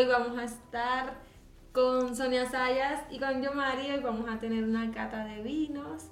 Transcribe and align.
hoy 0.00 0.06
vamos 0.06 0.38
a 0.38 0.44
estar 0.44 1.12
con 1.72 2.16
Sonia 2.16 2.50
Sayas 2.50 3.02
y 3.10 3.18
con 3.18 3.42
yo 3.42 3.52
Mario 3.52 3.96
y 3.96 4.00
vamos 4.00 4.30
a 4.30 4.38
tener 4.38 4.64
una 4.64 4.90
cata 4.92 5.26
de 5.26 5.42
vinos. 5.42 6.04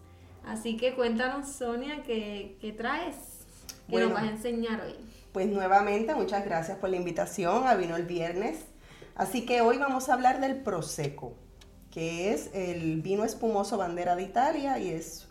Así 0.44 0.76
que 0.76 0.94
cuéntanos, 0.94 1.48
Sonia, 1.48 2.02
¿qué, 2.02 2.58
qué 2.60 2.72
traes? 2.72 3.16
¿Qué 3.88 3.98
nos 4.00 4.12
vas 4.12 4.24
a 4.24 4.30
enseñar 4.30 4.82
hoy? 4.82 4.94
Pues 5.32 5.46
nuevamente, 5.46 6.14
muchas 6.14 6.44
gracias 6.44 6.76
por 6.76 6.90
la 6.90 6.96
invitación 6.96 7.66
a 7.66 7.76
Vino 7.76 7.96
el 7.96 8.04
Viernes. 8.04 8.66
Así 9.14 9.46
que 9.46 9.62
hoy 9.62 9.78
vamos 9.78 10.10
a 10.10 10.14
hablar 10.14 10.40
del 10.40 10.56
Prosecco, 10.56 11.32
que 11.90 12.34
es 12.34 12.50
el 12.52 13.00
vino 13.00 13.24
espumoso 13.24 13.78
bandera 13.78 14.16
de 14.16 14.24
Italia 14.24 14.78
y 14.78 14.90
es, 14.90 15.28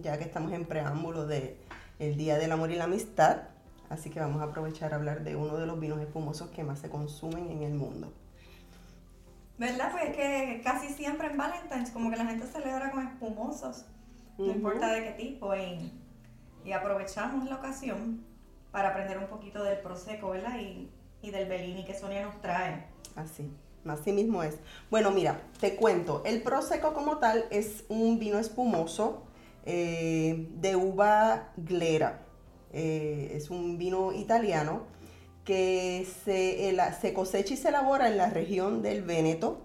ya 0.00 0.16
que 0.16 0.24
estamos 0.24 0.52
en 0.52 0.64
preámbulo 0.64 1.26
de 1.26 1.58
el 1.98 2.16
Día 2.16 2.38
del 2.38 2.52
Amor 2.52 2.70
y 2.70 2.76
la 2.76 2.84
Amistad, 2.84 3.51
así 3.92 4.10
que 4.10 4.20
vamos 4.20 4.40
a 4.40 4.44
aprovechar 4.44 4.92
a 4.92 4.96
hablar 4.96 5.22
de 5.22 5.36
uno 5.36 5.58
de 5.58 5.66
los 5.66 5.78
vinos 5.78 6.00
espumosos 6.00 6.50
que 6.50 6.64
más 6.64 6.78
se 6.78 6.88
consumen 6.88 7.50
en 7.50 7.62
el 7.62 7.74
mundo. 7.74 8.12
¿Verdad? 9.58 9.92
Pues 9.92 10.04
es 10.08 10.16
que 10.16 10.60
casi 10.64 10.88
siempre 10.88 11.28
en 11.28 11.36
Valentine's 11.36 11.90
como 11.90 12.10
que 12.10 12.16
la 12.16 12.24
gente 12.24 12.46
celebra 12.46 12.90
con 12.90 13.06
espumosos, 13.06 13.84
no 14.38 14.46
importa 14.46 14.92
de 14.92 15.04
qué 15.04 15.10
tipo, 15.12 15.54
y, 15.54 15.92
y 16.64 16.72
aprovechamos 16.72 17.48
la 17.48 17.56
ocasión 17.56 18.24
para 18.72 18.88
aprender 18.88 19.18
un 19.18 19.26
poquito 19.26 19.62
del 19.62 19.78
Prosecco, 19.78 20.30
¿verdad? 20.30 20.58
Y, 20.58 20.90
y 21.20 21.30
del 21.30 21.48
Bellini 21.48 21.84
que 21.84 21.94
Sonia 21.94 22.24
nos 22.24 22.40
trae. 22.40 22.86
Así, 23.14 23.52
así 23.86 24.12
mismo 24.12 24.42
es. 24.42 24.58
Bueno, 24.90 25.10
mira, 25.10 25.42
te 25.60 25.76
cuento, 25.76 26.22
el 26.24 26.42
Prosecco 26.42 26.94
como 26.94 27.18
tal 27.18 27.44
es 27.50 27.84
un 27.88 28.18
vino 28.18 28.38
espumoso 28.38 29.24
eh, 29.64 30.48
de 30.56 30.76
uva 30.76 31.52
glera. 31.56 32.21
Eh, 32.72 33.32
es 33.34 33.50
un 33.50 33.78
vino 33.78 34.12
italiano 34.12 34.82
que 35.44 36.06
se, 36.24 36.76
se, 37.00 37.12
cosecha 37.12 37.54
y 37.54 37.56
se 37.56 37.68
elabora 37.68 38.08
en 38.08 38.16
la 38.16 38.30
región 38.30 38.82
del 38.82 39.02
Véneto 39.02 39.62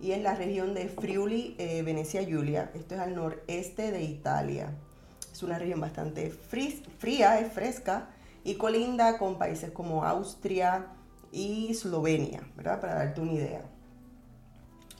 y 0.00 0.12
en 0.12 0.22
la 0.22 0.34
región 0.34 0.74
de 0.74 0.88
Friuli, 0.88 1.56
eh, 1.58 1.82
Venecia 1.82 2.22
Giulia. 2.22 2.70
Esto 2.74 2.94
es 2.94 3.00
al 3.00 3.14
noreste 3.14 3.90
de 3.90 4.02
Italia. 4.02 4.72
Es 5.32 5.42
una 5.42 5.58
región 5.58 5.80
bastante 5.80 6.30
fría, 6.30 7.40
es 7.40 7.52
fresca 7.52 8.10
y 8.44 8.54
colinda 8.54 9.18
con 9.18 9.38
países 9.38 9.70
como 9.70 10.04
Austria 10.04 10.86
y 11.32 11.68
Eslovenia, 11.70 12.42
¿verdad? 12.56 12.80
Para 12.80 12.94
darte 12.94 13.20
una 13.20 13.32
idea. 13.32 13.62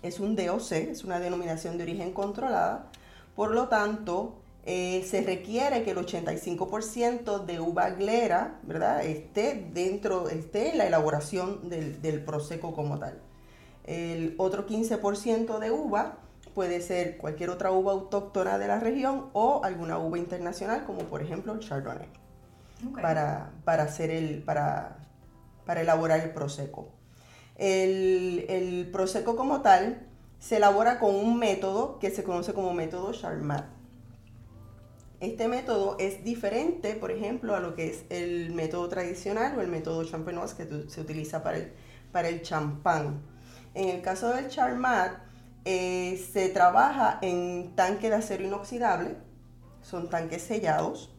Es 0.03 0.21
un 0.21 0.37
DOC, 0.37 0.73
es 0.73 1.05
una 1.05 1.19
denominación 1.19 1.77
de 1.77 1.85
origen 1.85 2.13
controlada, 2.13 2.91
por 3.35 3.53
lo 3.53 3.69
tanto, 3.69 4.38
eh, 4.71 5.03
se 5.09 5.23
requiere 5.23 5.83
que 5.83 5.93
el 5.93 5.97
85% 5.97 7.47
de 7.47 7.59
uva 7.59 7.89
glera, 7.89 8.59
¿verdad? 8.65 9.03
Esté 9.03 9.67
dentro, 9.73 10.29
esté 10.29 10.73
en 10.73 10.79
la 10.79 10.87
elaboración 10.87 11.71
del, 11.71 12.03
del 12.03 12.23
prosecco 12.23 12.75
como 12.75 12.99
tal. 12.99 13.19
El 13.85 14.35
otro 14.37 14.67
15% 14.67 15.59
de 15.59 15.71
uva 15.71 16.19
puede 16.55 16.83
ser 16.83 17.17
cualquier 17.17 17.49
otra 17.49 17.73
uva 17.73 17.93
autóctona 17.93 18.59
de 18.59 18.69
la 18.69 18.79
región 18.79 19.31
o 19.33 19.63
alguna 19.65 19.99
uva 19.99 20.19
internacional, 20.19 20.85
como 20.85 20.99
por 21.05 21.23
ejemplo 21.23 21.55
el 21.55 21.61
Chardonnay 21.61 22.09
para, 23.01 23.53
hacer 23.65 24.11
el, 24.11 24.43
para, 24.43 24.99
para 25.65 25.81
elaborar 25.81 26.21
el 26.21 26.31
prosecco. 26.33 26.91
El, 27.57 28.45
el 28.51 28.91
prosecco 28.93 29.35
como 29.35 29.63
tal 29.63 30.07
se 30.39 30.59
elabora 30.59 30.99
con 31.01 31.15
un 31.15 31.39
método 31.39 31.99
que 32.01 32.11
se 32.11 32.23
conoce 32.23 32.53
como 32.53 32.75
método 32.75 33.13
Charmat. 33.13 33.78
Este 35.21 35.49
método 35.49 35.97
es 35.99 36.23
diferente, 36.23 36.95
por 36.95 37.11
ejemplo, 37.11 37.57
a 37.57 37.61
lo 37.61 37.75
que 37.75 37.89
es 37.89 38.05
el 38.09 38.53
método 38.53 38.89
tradicional 38.89 39.59
o 39.59 39.61
el 39.61 39.67
método 39.67 40.05
champenoise 40.05 40.55
que 40.55 40.89
se 40.89 41.01
utiliza 41.01 41.43
para 41.43 41.59
el, 41.59 41.73
para 42.13 42.29
el 42.29 42.43
champán. 42.43 43.21
En 43.75 43.89
el 43.89 44.01
caso 44.01 44.29
del 44.29 44.49
Charmat, 44.49 45.19
eh, 45.65 46.25
se 46.33 46.51
trabaja 46.51 47.19
en 47.21 47.75
tanque 47.75 48.11
de 48.11 48.15
acero 48.17 48.45
inoxidable, 48.45 49.17
son 49.83 50.09
tanques 50.09 50.43
sellados, 50.43 51.13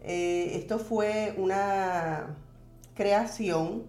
eh, 0.00 0.58
esto 0.58 0.78
fue 0.78 1.34
una 1.38 2.36
creación 2.94 3.84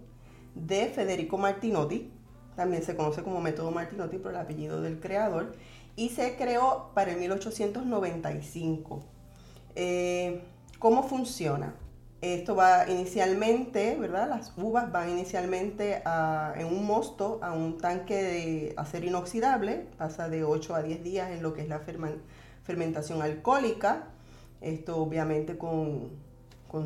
de 0.56 0.86
Federico 0.88 1.38
Martinotti, 1.38 2.14
también 2.56 2.84
se 2.84 2.96
conoce 2.96 3.24
como 3.24 3.42
método 3.42 3.72
Martinotti 3.72 4.20
por 4.20 4.32
el 4.32 4.38
apellido 4.38 4.82
del 4.82 5.02
creador, 5.02 5.54
y 5.98 6.10
se 6.10 6.38
creó 6.38 6.92
para 6.94 7.12
el 7.12 7.20
1895. 7.20 9.04
Eh, 9.76 10.44
¿Cómo 10.80 11.04
funciona? 11.04 11.76
Esto 12.22 12.56
va 12.56 12.90
inicialmente, 12.90 13.98
¿verdad? 14.00 14.30
Las 14.30 14.54
uvas 14.58 14.92
van 14.92 15.10
inicialmente 15.10 16.02
en 16.56 16.68
un 16.68 16.86
mosto 16.86 17.40
a 17.42 17.52
un 17.52 17.78
tanque 17.78 18.16
de 18.16 18.74
acero 18.78 19.06
inoxidable, 19.08 19.88
pasa 19.98 20.30
de 20.30 20.44
8 20.44 20.76
a 20.76 20.84
10 20.84 21.04
días 21.04 21.32
en 21.32 21.44
lo 21.44 21.54
que 21.54 21.62
es 21.62 21.68
la 21.68 21.82
fermentación 22.64 23.22
alcohólica 23.22 24.08
esto 24.64 24.98
obviamente 24.98 25.58
con, 25.58 26.12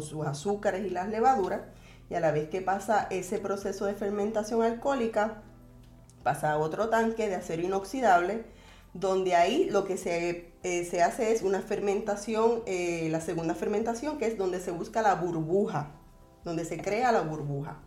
sus 0.01 0.25
azúcares 0.25 0.85
y 0.85 0.89
las 0.89 1.07
levaduras, 1.07 1.61
y 2.09 2.15
a 2.15 2.19
la 2.19 2.31
vez 2.31 2.49
que 2.49 2.61
pasa 2.61 3.07
ese 3.09 3.39
proceso 3.39 3.85
de 3.85 3.93
fermentación 3.93 4.61
alcohólica, 4.61 5.43
pasa 6.23 6.51
a 6.51 6.57
otro 6.57 6.89
tanque 6.89 7.29
de 7.29 7.35
acero 7.35 7.61
inoxidable, 7.61 8.43
donde 8.93 9.35
ahí 9.35 9.69
lo 9.69 9.85
que 9.85 9.97
se, 9.97 10.51
eh, 10.63 11.01
hace 11.01 11.31
es 11.31 11.41
una 11.41 11.61
fermentación, 11.61 12.63
eh, 12.65 13.07
la 13.11 13.21
segunda 13.21 13.53
fermentación, 13.55 14.17
que 14.17 14.27
es 14.27 14.37
donde 14.37 14.59
se 14.59 14.71
busca 14.71 15.01
la 15.01 15.15
burbuja, 15.15 15.91
donde 16.43 16.65
se 16.65 16.77
crea 16.77 17.11
la 17.11 17.21
burbuja. 17.21 17.79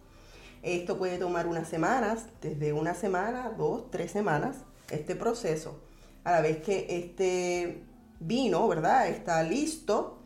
Esto 0.63 0.99
puede 0.99 1.19
tomar 1.19 1.47
unas 1.47 1.69
semanas, 1.69 2.27
desde 2.43 2.73
una 2.73 2.95
semana, 2.95 3.55
dos, 3.57 3.91
tres 3.91 4.11
semanas, 4.11 4.59
este 4.91 5.17
proceso. 5.17 5.81
A 6.23 6.33
la 6.33 6.43
vez 6.43 6.59
que 6.59 6.87
este 6.89 7.83
vino, 8.21 8.69
¿verdad? 8.69 9.09
Está 9.09 9.43
listo, 9.43 10.19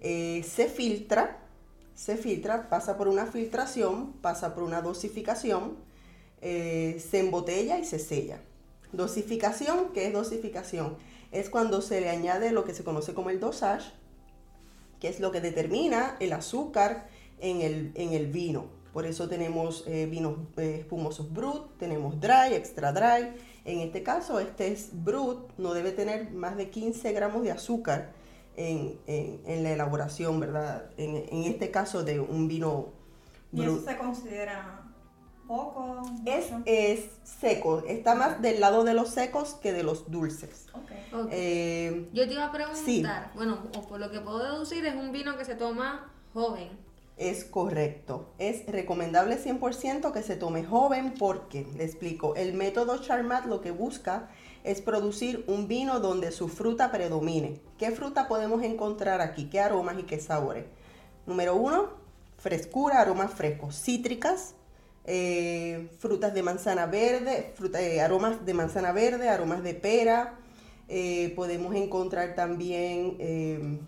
eh, 0.00 0.42
se 0.48 0.66
filtra, 0.68 1.38
se 1.94 2.16
filtra, 2.16 2.70
pasa 2.70 2.96
por 2.96 3.06
una 3.06 3.26
filtración, 3.26 4.14
pasa 4.14 4.54
por 4.54 4.64
una 4.64 4.80
dosificación, 4.80 5.76
se 6.40 7.20
embotella 7.20 7.78
y 7.78 7.84
se 7.84 8.00
sella. 8.00 8.40
Dosificación, 8.92 9.92
¿qué 9.92 10.06
es 10.06 10.12
dosificación? 10.12 10.96
Es 11.30 11.48
cuando 11.48 11.80
se 11.80 12.00
le 12.00 12.10
añade 12.10 12.52
lo 12.52 12.64
que 12.64 12.74
se 12.74 12.84
conoce 12.84 13.14
como 13.14 13.30
el 13.30 13.40
dosage, 13.40 13.90
que 15.00 15.08
es 15.08 15.18
lo 15.18 15.32
que 15.32 15.40
determina 15.40 16.16
el 16.20 16.32
azúcar 16.32 17.08
en 17.40 17.62
el, 17.62 18.26
vino. 18.28 18.66
Por 18.92 19.06
eso 19.06 19.28
tenemos 19.28 19.84
eh, 19.86 20.06
vinos 20.06 20.36
espumosos 20.56 21.32
brut, 21.32 21.78
tenemos 21.78 22.20
dry, 22.20 22.54
extra 22.54 22.92
dry, 22.92 23.32
en 23.64 23.78
este 23.80 24.02
caso, 24.02 24.40
este 24.40 24.72
es 24.72 24.90
brut, 24.92 25.50
no 25.56 25.72
debe 25.72 25.92
tener 25.92 26.30
más 26.30 26.56
de 26.56 26.70
15 26.70 27.12
gramos 27.12 27.42
de 27.42 27.52
azúcar 27.52 28.12
en, 28.56 28.98
la 29.46 29.72
elaboración, 29.72 30.40
¿verdad? 30.40 30.90
En, 30.96 31.44
este 31.44 31.70
caso 31.70 32.02
de 32.02 32.20
un 32.20 32.48
vino 32.48 32.92
brut. 33.52 33.66
¿Y 33.66 33.78
eso 33.78 33.84
se 33.84 33.96
considera 33.96 34.81
poco? 35.46 36.02
Es, 36.26 36.46
es, 36.64 37.10
seco, 37.24 37.82
está 37.86 38.14
más 38.14 38.40
del 38.42 38.60
lado 38.60 38.84
de 38.84 38.94
los 38.94 39.10
secos 39.10 39.54
que 39.54 39.72
de 39.72 39.82
los 39.82 40.10
dulces. 40.10 40.66
Okay. 40.72 41.28
Eh, 41.30 42.08
Yo 42.12 42.26
te 42.26 42.34
iba 42.34 42.46
a 42.46 42.52
preguntar, 42.52 43.32
bueno, 43.34 43.58
o 43.76 43.82
por 43.82 44.00
lo 44.00 44.10
que 44.10 44.20
puedo 44.20 44.42
deducir, 44.42 44.84
es 44.86 44.94
un 44.94 45.12
vino 45.12 45.36
que 45.36 45.44
se 45.44 45.54
toma 45.54 46.12
joven. 46.32 46.70
Es 47.16 47.44
correcto. 47.44 48.32
Es 48.38 48.66
recomendable 48.66 49.38
100% 49.38 50.12
que 50.12 50.22
se 50.22 50.36
tome 50.36 50.64
joven 50.64 51.14
porque, 51.18 51.66
le 51.76 51.84
explico, 51.84 52.34
el 52.34 52.54
método 52.54 52.98
Charmat 52.98 53.46
lo 53.46 53.60
que 53.60 53.70
busca 53.70 54.28
es 54.64 54.80
producir 54.80 55.44
un 55.46 55.68
vino 55.68 56.00
donde 56.00 56.32
su 56.32 56.48
fruta 56.48 56.90
predomine. 56.90 57.60
¿Qué 57.78 57.90
fruta 57.90 58.28
podemos 58.28 58.62
encontrar 58.62 59.20
aquí? 59.20 59.50
¿Qué 59.50 59.60
aromas 59.60 59.98
y 59.98 60.04
qué 60.04 60.20
sabores? 60.20 60.64
Número 61.26 61.54
uno, 61.54 61.90
frescura, 62.38 63.00
aromas 63.00 63.32
frescos, 63.32 63.76
cítricas, 63.76 64.54
eh, 65.04 65.90
frutas 65.98 66.34
de 66.34 66.42
manzana 66.42 66.86
verde, 66.86 67.54
eh, 67.78 68.00
aromas 68.00 68.44
de 68.44 68.54
manzana 68.54 68.92
verde, 68.92 69.28
aromas 69.28 69.62
de 69.62 69.74
pera. 69.74 70.38
Eh, 70.88 71.32
podemos 71.36 71.74
encontrar 71.74 72.34
también 72.34 73.80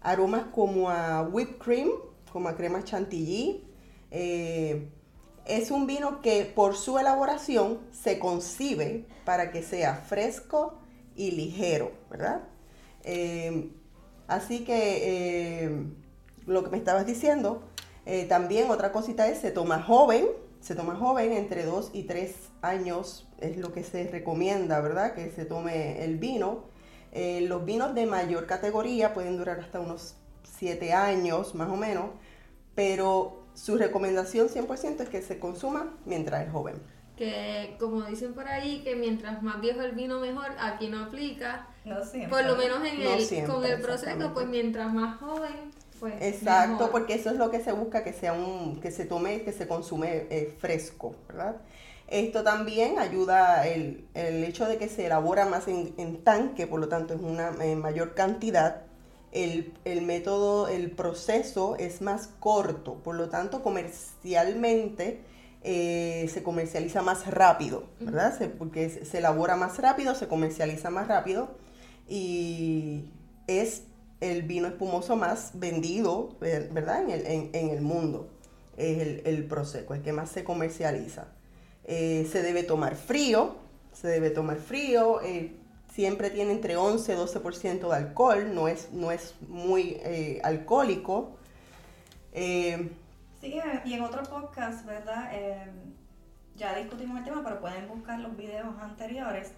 aromas 0.00 0.44
como 0.52 0.90
a 0.90 1.22
whipped 1.22 1.58
cream, 1.58 1.90
como 2.32 2.48
a 2.48 2.56
crema 2.56 2.82
chantilly. 2.84 3.64
Es 4.10 5.70
un 5.70 5.86
vino 5.86 6.20
que 6.22 6.44
por 6.44 6.76
su 6.76 6.98
elaboración 6.98 7.78
se 7.90 8.18
concibe 8.18 9.06
para 9.24 9.50
que 9.50 9.62
sea 9.62 9.96
fresco 9.96 10.78
y 11.16 11.32
ligero, 11.32 11.92
¿verdad? 12.10 12.42
Eh, 13.02 13.70
así 14.28 14.64
que 14.64 15.64
eh, 15.64 15.84
lo 16.46 16.62
que 16.64 16.70
me 16.70 16.78
estabas 16.78 17.06
diciendo, 17.06 17.62
también 18.28 18.70
otra 18.70 18.92
cosita 18.92 19.28
es, 19.28 19.38
se 19.38 19.50
toma 19.50 19.82
joven, 19.82 20.26
se 20.60 20.74
toma 20.74 20.96
joven, 20.96 21.32
entre 21.32 21.64
2 21.64 21.90
y 21.92 22.04
3 22.04 22.34
años 22.62 23.28
es 23.40 23.56
lo 23.56 23.72
que 23.72 23.84
se 23.84 24.08
recomienda, 24.08 24.80
¿verdad? 24.80 25.14
Que 25.14 25.30
se 25.30 25.44
tome 25.44 26.04
el 26.04 26.18
vino. 26.18 26.64
los 27.12 27.64
vinos 27.64 27.94
de 27.94 28.06
mayor 28.06 28.46
categoría 28.46 29.14
pueden 29.14 29.36
durar 29.36 29.60
hasta 29.60 29.80
unos 29.80 30.16
7 30.58 30.92
años 30.92 31.54
más 31.54 31.70
o 31.70 31.76
menos, 31.76 32.10
pero 32.74 33.44
su 33.54 33.76
recomendación 33.76 34.48
100% 34.48 35.00
es 35.00 35.08
que 35.08 35.22
se 35.22 35.38
consuma 35.38 35.94
mientras 36.04 36.46
es 36.46 36.52
joven. 36.52 36.76
Que 37.16 37.76
como 37.78 38.02
dicen 38.02 38.32
por 38.32 38.48
ahí, 38.48 38.82
que 38.82 38.96
mientras 38.96 39.42
más 39.42 39.60
viejo 39.60 39.82
el 39.82 39.92
vino 39.92 40.20
mejor, 40.20 40.46
aquí 40.58 40.88
no 40.88 41.04
aplica. 41.04 41.66
No 41.84 42.02
siempre. 42.04 42.30
Por 42.30 42.44
lo 42.44 42.56
menos 42.56 42.82
en 42.86 43.04
No 43.04 43.10
el, 43.10 43.20
siempre, 43.20 43.54
con 43.54 43.64
el 43.64 43.80
proceso, 43.80 44.32
pues 44.32 44.46
mientras 44.46 44.92
más 44.92 45.18
joven, 45.20 45.70
pues 46.00 46.14
Exacto, 46.20 46.84
mejor. 46.84 46.90
porque 46.90 47.14
eso 47.14 47.30
es 47.30 47.36
lo 47.36 47.50
que 47.50 47.60
se 47.60 47.72
busca, 47.72 48.04
que 48.04 48.12
sea 48.12 48.32
un, 48.34 48.80
que 48.80 48.90
se 48.90 49.06
tome, 49.06 49.42
que 49.42 49.52
se 49.52 49.66
consume 49.66 50.26
eh, 50.30 50.54
fresco, 50.58 51.14
¿verdad? 51.28 51.56
Esto 52.08 52.42
también 52.44 52.98
ayuda 52.98 53.66
el, 53.66 54.04
el 54.14 54.44
hecho 54.44 54.66
de 54.66 54.76
que 54.78 54.88
se 54.88 55.06
elabora 55.06 55.46
más 55.46 55.68
en, 55.68 55.94
en 55.96 56.22
tanque, 56.24 56.66
por 56.66 56.80
lo 56.80 56.88
tanto 56.88 57.14
es 57.14 57.20
una 57.20 57.52
eh, 57.64 57.76
mayor 57.76 58.14
cantidad. 58.14 58.82
El, 59.32 59.72
el 59.84 60.02
método, 60.02 60.68
el 60.68 60.90
proceso 60.90 61.76
es 61.78 62.02
más 62.02 62.28
corto, 62.40 62.96
por 62.96 63.14
lo 63.14 63.28
tanto 63.28 63.62
comercialmente 63.62 65.20
eh, 65.62 66.28
se 66.32 66.42
comercializa 66.42 67.00
más 67.02 67.26
rápido, 67.28 67.84
¿verdad? 68.04 68.36
Se- 68.36 68.48
porque 68.48 68.90
se, 68.90 69.04
se 69.04 69.18
elabora 69.18 69.54
más 69.56 69.78
rápido, 69.78 70.14
se 70.16 70.26
comercializa 70.28 70.90
más 70.90 71.06
rápido 71.08 71.48
y 72.08 73.04
es 73.46 73.82
el 74.20 74.42
vino 74.42 74.68
espumoso 74.68 75.16
más 75.16 75.52
vendido, 75.54 76.36
ver- 76.40 76.68
¿verdad? 76.72 77.02
En 77.02 77.10
el, 77.10 77.26
en- 77.26 77.50
en 77.54 77.70
el 77.70 77.80
mundo. 77.80 78.28
Es 78.76 78.98
el, 78.98 79.22
el 79.26 79.44
Prosecco, 79.44 79.94
el 79.94 80.02
que 80.02 80.12
más 80.12 80.30
se 80.30 80.44
comercializa. 80.44 81.28
Eh, 81.84 82.26
se 82.30 82.42
debe 82.42 82.62
tomar 82.62 82.94
frío, 82.96 83.56
se 83.92 84.08
debe 84.08 84.30
tomar 84.30 84.58
frío. 84.58 85.20
eh, 85.22 85.56
siempre 85.92 86.30
tiene 86.30 86.52
entre 86.52 86.76
11 86.76 87.12
y 87.12 87.16
12% 87.16 87.88
de 87.90 87.96
alcohol, 87.96 88.54
no 88.54 88.68
es, 88.68 88.92
no 88.92 89.10
es 89.10 89.34
muy 89.48 89.96
eh, 90.04 90.40
alcohólico. 90.44 91.36
Sí, 93.40 93.58
y 93.84 93.94
en 93.94 94.02
otro 94.02 94.22
podcast, 94.22 94.86
¿verdad? 94.86 95.32
Ya 96.56 96.74
discutimos 96.76 97.18
el 97.18 97.24
tema, 97.24 97.42
pero 97.42 97.60
pueden 97.60 97.88
buscar 97.88 98.20
los 98.20 98.36
videos 98.36 98.66
anteriores 98.80 99.52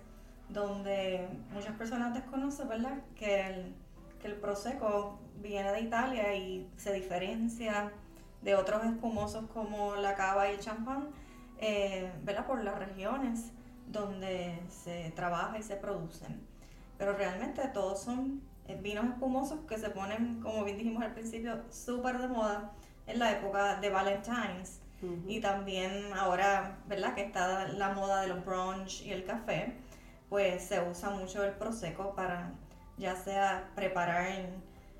donde 0.48 1.26
muchas 1.52 1.76
personas 1.76 2.14
desconocen, 2.14 2.68
¿verdad? 2.68 2.98
Que 3.16 3.46
el, 3.46 3.74
que 4.22 4.28
el 4.28 4.36
Prosecco 4.36 5.18
viene 5.42 5.72
de 5.72 5.80
Italia 5.80 6.34
y 6.34 6.70
se 6.76 6.94
diferencia 6.94 7.92
de 8.40 8.54
otros 8.54 8.84
espumosos 8.84 9.50
como 9.52 9.96
la 9.96 10.14
cava 10.14 10.48
y 10.48 10.54
el 10.54 10.60
champán, 10.60 11.08
eh, 11.58 12.10
¿verdad? 12.22 12.46
Por 12.46 12.62
las 12.64 12.78
regiones 12.78 13.50
donde 13.88 14.58
se 14.68 15.12
trabaja 15.14 15.58
y 15.58 15.62
se 15.62 15.76
producen. 15.76 16.40
Pero 16.96 17.14
realmente 17.14 17.66
todos 17.68 18.00
son 18.00 18.42
eh, 18.68 18.78
vinos 18.80 19.06
espumosos 19.06 19.60
que 19.68 19.76
se 19.76 19.90
ponen, 19.90 20.40
como 20.40 20.64
bien 20.64 20.78
dijimos 20.78 21.02
al 21.02 21.12
principio, 21.12 21.60
súper 21.70 22.18
de 22.18 22.28
moda 22.28 22.72
en 23.06 23.18
la 23.18 23.32
época 23.32 23.80
de 23.80 23.90
Valentine's. 23.90 24.80
Y 25.26 25.40
también 25.40 26.12
ahora, 26.12 26.78
¿verdad? 26.86 27.16
Que 27.16 27.22
está 27.22 27.66
la 27.66 27.88
moda 27.88 28.20
de 28.20 28.28
los 28.28 28.44
brunch 28.44 29.02
y 29.02 29.10
el 29.10 29.24
café, 29.24 29.74
pues 30.28 30.62
se 30.62 30.80
usa 30.80 31.10
mucho 31.10 31.42
el 31.42 31.54
prosecco 31.54 32.14
para 32.14 32.52
ya 32.98 33.16
sea 33.16 33.70
preparar 33.74 34.28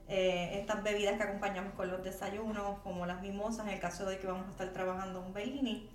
eh, 0.09 0.59
estas 0.61 0.83
bebidas 0.83 1.17
que 1.17 1.23
acompañamos 1.23 1.75
con 1.75 1.91
los 1.91 2.03
desayunos, 2.03 2.81
como 2.83 3.07
las 3.07 3.21
mimosas, 3.23 3.67
en 3.67 3.75
el 3.75 3.81
caso 3.81 4.07
de 4.07 4.19
que 4.19 4.27
vamos 4.27 4.47
a 4.49 4.51
estar 4.51 4.73
trabajando 4.73 5.21
un 5.21 5.33
Bellini, 5.33 5.89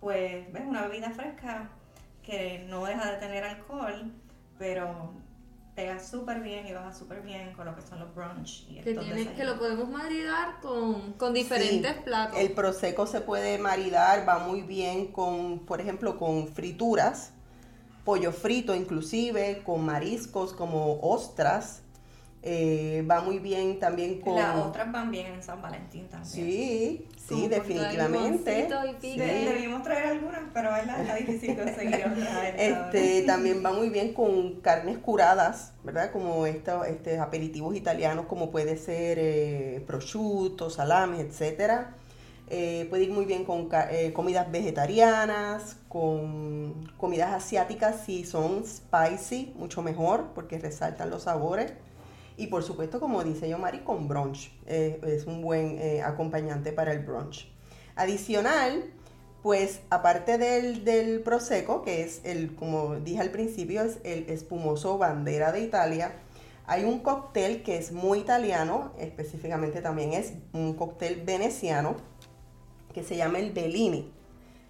pues 0.00 0.52
ves 0.52 0.62
una 0.66 0.86
bebida 0.86 1.10
fresca 1.10 1.70
que 2.22 2.64
no 2.68 2.84
deja 2.84 3.10
de 3.12 3.18
tener 3.18 3.44
alcohol, 3.44 4.12
pero 4.58 5.12
pega 5.74 5.98
súper 5.98 6.40
bien 6.40 6.66
y 6.66 6.72
baja 6.72 6.92
súper 6.92 7.20
bien 7.22 7.52
con 7.54 7.66
lo 7.66 7.74
que 7.74 7.82
son 7.82 7.98
los 7.98 8.14
brunch 8.14 8.64
y 8.68 8.80
que, 8.80 8.90
estos 8.90 9.04
tiene, 9.04 9.32
que 9.34 9.44
lo 9.44 9.58
podemos 9.58 9.88
maridar 9.88 10.60
con, 10.60 11.14
con 11.14 11.34
diferentes 11.34 11.92
Sí, 11.96 12.02
platos. 12.04 12.38
El 12.38 12.52
prosecco 12.52 13.06
se 13.06 13.20
puede 13.20 13.58
maridar, 13.58 14.28
va 14.28 14.38
muy 14.38 14.62
bien 14.62 15.08
con, 15.10 15.60
por 15.66 15.80
ejemplo, 15.80 16.16
con 16.16 16.48
frituras, 16.48 17.32
pollo 18.04 18.32
frito 18.32 18.74
inclusive, 18.74 19.62
con 19.64 19.84
mariscos 19.84 20.52
como 20.52 21.00
ostras. 21.00 21.80
eh, 22.46 23.02
va 23.10 23.22
muy 23.22 23.38
bien 23.38 23.78
también 23.78 24.20
con... 24.20 24.36
Las 24.36 24.56
otras 24.56 24.92
van 24.92 25.10
bien 25.10 25.28
en 25.28 25.42
San 25.42 25.62
Valentín 25.62 26.06
también. 26.08 26.30
Sí, 26.30 27.06
sí, 27.16 27.40
con 27.40 27.48
definitivamente. 27.48 28.68
y 29.00 29.16
debimos 29.16 29.82
traer 29.82 30.08
algunas, 30.08 30.42
pero 30.52 30.70
¿verdad? 30.70 31.00
está 31.00 31.14
difícil 31.14 31.56
conseguirlas. 31.56 32.18
a 32.18 32.48
esta 32.50 32.62
Este, 32.90 33.22
también 33.22 33.64
va 33.64 33.72
muy 33.72 33.88
bien 33.88 34.12
con 34.12 34.60
carnes 34.60 34.98
curadas, 34.98 35.72
¿verdad? 35.84 36.12
Como 36.12 36.44
estos 36.44 36.86
este, 36.86 37.18
aperitivos 37.18 37.74
italianos, 37.76 38.26
como 38.26 38.50
puede 38.50 38.76
ser 38.76 39.18
eh, 39.18 39.82
prosciutto, 39.86 40.68
salames, 40.68 41.20
etcétera. 41.20 41.94
Eh, 42.48 42.86
puede 42.90 43.04
ir 43.04 43.10
muy 43.10 43.24
bien 43.24 43.44
con 43.44 43.68
eh, 43.90 44.12
comidas 44.12 44.50
vegetarianas, 44.50 45.76
con 45.88 46.92
comidas 46.98 47.32
asiáticas 47.32 48.04
si 48.04 48.24
son 48.24 48.64
spicy, 48.66 49.54
mucho 49.56 49.82
mejor, 49.82 50.32
porque 50.34 50.58
resaltan 50.58 51.10
los 51.10 51.22
sabores. 51.22 51.72
Y 52.36 52.48
por 52.48 52.62
supuesto, 52.62 53.00
como 53.00 53.22
dice 53.22 53.48
yo, 53.48 53.58
Mari, 53.58 53.78
con 53.80 54.08
brunch. 54.08 54.52
Eh, 54.66 55.00
es 55.06 55.26
un 55.26 55.40
buen 55.40 55.78
acompañante 56.02 56.72
para 56.72 56.92
el 56.92 57.00
brunch. 57.00 57.48
Adicional, 57.96 58.84
pues 59.42 59.80
aparte 59.90 60.36
del, 60.36 60.84
del 60.84 61.20
Prosecco, 61.20 61.82
que 61.82 62.02
es 62.02 62.20
el, 62.24 62.54
como 62.56 62.96
dije 62.96 63.20
al 63.20 63.30
principio, 63.30 63.82
es 63.82 63.98
el 64.02 64.28
espumoso 64.28 64.98
bandera 64.98 65.52
de 65.52 65.60
Italia, 65.60 66.12
hay 66.66 66.84
un 66.84 67.00
cóctel 67.00 67.62
que 67.62 67.76
es 67.76 67.92
muy 67.92 68.20
italiano, 68.20 68.92
específicamente 68.98 69.82
también 69.82 70.14
es 70.14 70.32
un 70.54 70.74
cóctel 70.74 71.22
veneciano, 71.22 71.96
que 72.94 73.04
se 73.04 73.16
llama 73.16 73.38
el 73.38 73.52
Bellini. 73.52 74.10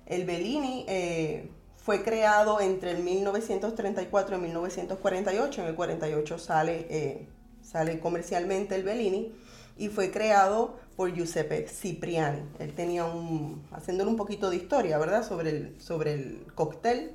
El 0.07 0.25
Bellini 0.25 0.85
eh, 0.89 1.49
fue 1.77 2.03
creado 2.03 2.61
entre 2.61 2.93
el 2.93 3.03
1934 3.03 4.37
y 4.37 4.41
1948, 4.41 5.63
en 5.63 5.69
el 5.69 5.75
48 5.75 6.39
sale, 6.39 6.87
eh, 6.91 7.29
sale 7.63 8.01
comercialmente 8.01 8.75
el 8.75 8.83
Bellini, 8.83 9.33
y 9.77 9.89
fue 9.89 10.11
creado 10.11 10.77
por 10.97 11.13
Giuseppe 11.13 11.67
Cipriani. 11.69 12.43
Él 12.59 12.75
tenía 12.75 13.05
un, 13.05 13.67
haciéndole 13.73 14.11
un 14.11 14.17
poquito 14.17 14.51
de 14.51 14.57
historia, 14.57 14.99
¿verdad? 14.99 15.27
Sobre 15.27 15.51
el, 15.51 15.81
sobre 15.81 16.15
el 16.15 16.47
cóctel. 16.55 17.13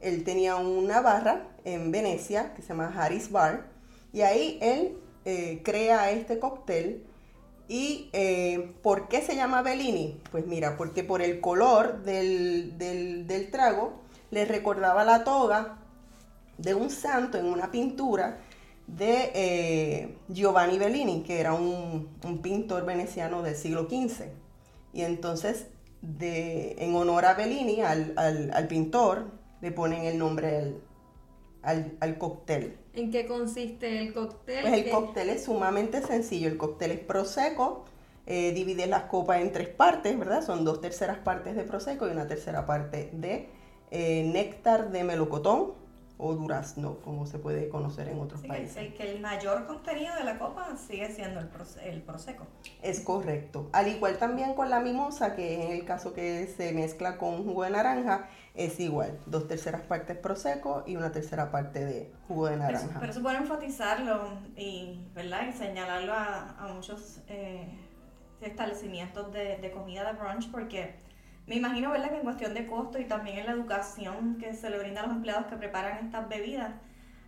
Él 0.00 0.24
tenía 0.24 0.56
una 0.56 1.00
barra 1.02 1.48
en 1.64 1.90
Venecia 1.90 2.54
que 2.54 2.62
se 2.62 2.68
llama 2.68 2.92
Harris 2.96 3.30
Bar 3.30 3.66
y 4.12 4.22
ahí 4.22 4.58
él 4.62 4.96
eh, 5.24 5.60
crea 5.62 6.10
este 6.10 6.38
cóctel. 6.38 7.04
¿Y 7.70 8.10
eh, 8.12 8.72
por 8.82 9.06
qué 9.06 9.22
se 9.22 9.36
llama 9.36 9.62
Bellini? 9.62 10.20
Pues 10.32 10.44
mira, 10.44 10.76
porque 10.76 11.04
por 11.04 11.22
el 11.22 11.40
color 11.40 12.02
del, 12.02 12.76
del- 12.78 13.28
del 13.28 13.48
trago 13.52 14.00
le 14.32 14.44
recordaba 14.44 15.04
la 15.04 15.22
toga 15.22 15.78
de 16.58 16.74
un 16.74 16.90
santo 16.90 17.38
en 17.38 17.46
una 17.46 17.70
pintura 17.70 18.38
de 18.88 19.30
eh, 19.34 20.18
Giovanni 20.28 20.78
Bellini, 20.78 21.22
que 21.22 21.38
era 21.38 21.52
un, 21.52 22.08
un 22.24 22.38
pintor 22.42 22.84
veneciano 22.84 23.40
del 23.42 23.54
siglo 23.54 23.84
XV. 23.88 24.24
Y 24.92 25.02
entonces, 25.02 25.68
de, 26.02 26.74
en 26.80 26.96
honor 26.96 27.24
a 27.24 27.34
Bellini, 27.34 27.82
al, 27.82 28.14
al- 28.16 28.50
al 28.52 28.66
pintor, 28.66 29.30
le 29.60 29.70
ponen 29.70 30.06
el 30.06 30.18
nombre 30.18 30.56
al, 30.56 30.80
al, 31.62 31.96
al 32.00 32.18
cóctel. 32.18 32.76
¿En 32.94 33.10
qué 33.10 33.26
consiste 33.26 34.00
el 34.00 34.12
cóctel? 34.12 34.62
Pues 34.62 34.74
el 34.74 34.90
cóctel 34.90 35.30
es 35.30 35.44
sumamente 35.44 36.02
sencillo. 36.02 36.48
El 36.48 36.56
cóctel 36.56 36.90
es 36.92 37.00
prosecco. 37.00 37.84
Eh, 38.26 38.52
divide 38.52 38.86
las 38.86 39.04
copas 39.04 39.40
en 39.40 39.50
tres 39.50 39.68
partes, 39.68 40.18
¿verdad? 40.18 40.44
Son 40.44 40.64
dos 40.64 40.80
terceras 40.80 41.18
partes 41.18 41.56
de 41.56 41.64
prosecco 41.64 42.06
y 42.06 42.12
una 42.12 42.28
tercera 42.28 42.66
parte 42.66 43.10
de 43.12 43.48
eh, 43.90 44.30
néctar 44.32 44.90
de 44.92 45.02
melocotón 45.02 45.72
o 46.20 46.34
durazno, 46.34 46.98
como 47.00 47.26
se 47.26 47.38
puede 47.38 47.68
conocer 47.68 48.08
en 48.08 48.20
otros 48.20 48.42
que 48.42 48.48
países. 48.48 48.76
el, 48.76 48.94
que 48.94 49.10
el 49.10 49.20
mayor 49.20 49.66
contenido 49.66 50.14
de 50.16 50.24
la 50.24 50.38
copa 50.38 50.76
sigue 50.76 51.10
siendo 51.12 51.40
el, 51.40 51.48
el 51.84 52.02
prosecco. 52.02 52.46
Es 52.82 53.00
correcto. 53.00 53.68
Al 53.72 53.88
igual 53.88 54.18
también 54.18 54.54
con 54.54 54.68
la 54.70 54.80
mimosa, 54.80 55.34
que 55.34 55.64
en 55.64 55.72
el 55.72 55.84
caso 55.84 56.12
que 56.12 56.46
se 56.46 56.72
mezcla 56.72 57.16
con 57.18 57.44
jugo 57.44 57.64
de 57.64 57.70
naranja, 57.70 58.28
es 58.54 58.78
igual. 58.80 59.18
Dos 59.26 59.48
terceras 59.48 59.80
partes 59.82 60.16
prosecco 60.18 60.82
y 60.86 60.96
una 60.96 61.10
tercera 61.12 61.50
parte 61.50 61.84
de 61.84 62.12
jugo 62.28 62.46
de 62.46 62.56
Pero, 62.56 62.62
naranja. 62.64 63.00
pero 63.00 63.12
es 63.12 63.22
bueno 63.22 63.38
enfatizarlo 63.40 64.28
y, 64.56 65.00
¿verdad? 65.14 65.46
y 65.48 65.52
señalarlo 65.52 66.12
a, 66.12 66.50
a 66.58 66.68
muchos 66.74 67.20
eh, 67.28 67.66
establecimientos 68.40 69.32
de, 69.32 69.58
de 69.58 69.70
comida 69.70 70.04
de 70.12 70.18
brunch 70.18 70.50
porque 70.50 70.94
me 71.50 71.56
imagino 71.56 71.90
¿verdad? 71.90 72.10
que 72.10 72.16
en 72.18 72.22
cuestión 72.22 72.54
de 72.54 72.64
costo 72.68 73.00
y 73.00 73.06
también 73.06 73.38
en 73.40 73.46
la 73.46 73.52
educación 73.52 74.36
que 74.38 74.54
se 74.54 74.70
le 74.70 74.78
brinda 74.78 75.00
a 75.02 75.06
los 75.08 75.16
empleados 75.16 75.46
que 75.46 75.56
preparan 75.56 76.06
estas 76.06 76.28
bebidas, 76.28 76.70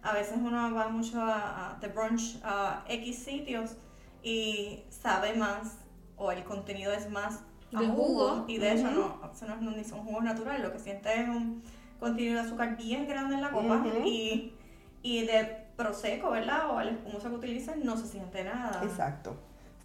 a 0.00 0.12
veces 0.12 0.36
uno 0.40 0.72
va 0.72 0.86
mucho 0.88 1.20
a, 1.20 1.72
a 1.72 1.78
de 1.80 1.88
brunch 1.88 2.38
a 2.44 2.84
X 2.88 3.18
sitios 3.24 3.76
y 4.22 4.84
sabe 4.90 5.34
más 5.34 5.76
o 6.16 6.30
el 6.30 6.44
contenido 6.44 6.92
es 6.92 7.10
más 7.10 7.40
a 7.74 7.80
De 7.80 7.88
jugo. 7.88 8.44
y 8.46 8.58
de 8.58 8.72
hecho 8.74 8.90
no, 8.92 9.20
eso 9.34 9.46
no, 9.60 9.70
ni 9.72 9.82
son 9.82 10.04
jugos 10.04 10.22
naturales, 10.22 10.62
lo 10.62 10.72
que 10.72 10.78
siente 10.78 11.12
es 11.20 11.28
un 11.28 11.60
contenido 11.98 12.34
de 12.34 12.40
azúcar 12.46 12.76
bien 12.76 13.08
grande 13.08 13.34
en 13.34 13.40
la 13.42 13.50
copa 13.50 13.78
Ujú. 13.78 14.06
y, 14.06 14.54
y 15.02 15.26
de 15.26 15.66
prosecco, 15.76 16.30
¿verdad? 16.30 16.70
O 16.70 16.80
el 16.80 16.90
espumoso 16.90 17.28
que 17.30 17.34
utilizan 17.34 17.82
no 17.84 17.96
se 17.96 18.06
siente 18.06 18.44
nada. 18.44 18.84
Exacto. 18.84 19.34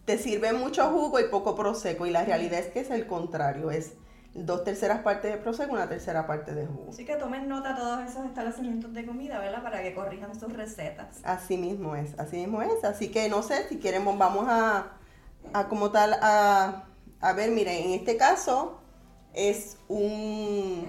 te 0.05 0.19
sirve 0.19 0.53
mucho 0.53 0.87
jugo 0.91 1.19
y 1.19 1.23
poco 1.29 1.55
prosecco. 1.55 2.05
Y 2.05 2.11
la 2.11 2.23
realidad 2.23 2.59
es 2.59 2.67
que 2.67 2.81
es 2.81 2.91
el 2.91 3.07
contrario, 3.07 3.71
es 3.71 3.95
dos 4.45 4.63
terceras 4.63 5.01
partes 5.01 5.31
de 5.31 5.37
prosecco, 5.37 5.73
una 5.73 5.89
tercera 5.89 6.27
parte 6.27 6.53
de 6.53 6.67
jugo. 6.67 6.87
Así 6.89 7.05
que 7.05 7.15
tomen 7.15 7.47
nota 7.47 7.75
todos 7.75 8.01
esos 8.07 8.25
establecimientos 8.25 8.93
de 8.93 9.05
comida, 9.05 9.39
¿verdad? 9.39 9.63
Para 9.63 9.81
que 9.81 9.93
corrijan 9.93 10.39
sus 10.39 10.53
recetas. 10.53 11.19
Así 11.23 11.57
mismo 11.57 11.95
es, 11.95 12.17
así 12.19 12.37
mismo 12.37 12.61
es. 12.61 12.83
Así 12.83 13.09
que 13.09 13.29
no 13.29 13.41
sé, 13.41 13.67
si 13.67 13.79
queremos 13.79 14.17
vamos 14.17 14.45
a, 14.47 14.93
a 15.53 15.67
como 15.67 15.91
tal 15.91 16.13
a, 16.21 16.85
a 17.19 17.33
ver, 17.33 17.51
miren, 17.51 17.87
en 17.87 17.91
este 17.91 18.15
caso 18.15 18.79
es 19.33 19.77
un 19.87 20.85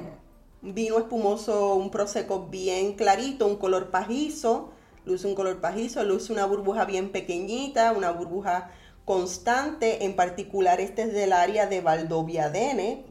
vino 0.60 0.98
espumoso, 0.98 1.74
un 1.74 1.90
prosecco 1.90 2.48
bien 2.48 2.94
clarito, 2.94 3.46
un 3.46 3.56
color 3.56 3.90
pajizo, 3.90 4.72
luce 5.04 5.26
un 5.26 5.34
color 5.34 5.60
pajizo, 5.60 6.02
luce 6.04 6.32
una 6.32 6.44
burbuja 6.44 6.84
bien 6.84 7.12
pequeñita, 7.12 7.92
una 7.92 8.10
burbuja 8.10 8.70
constante, 9.04 10.04
en 10.04 10.16
particular 10.16 10.80
este 10.82 11.02
es 11.02 11.12
del 11.14 11.32
área 11.32 11.66
de 11.66 11.80
Valdoviadene, 11.80 13.06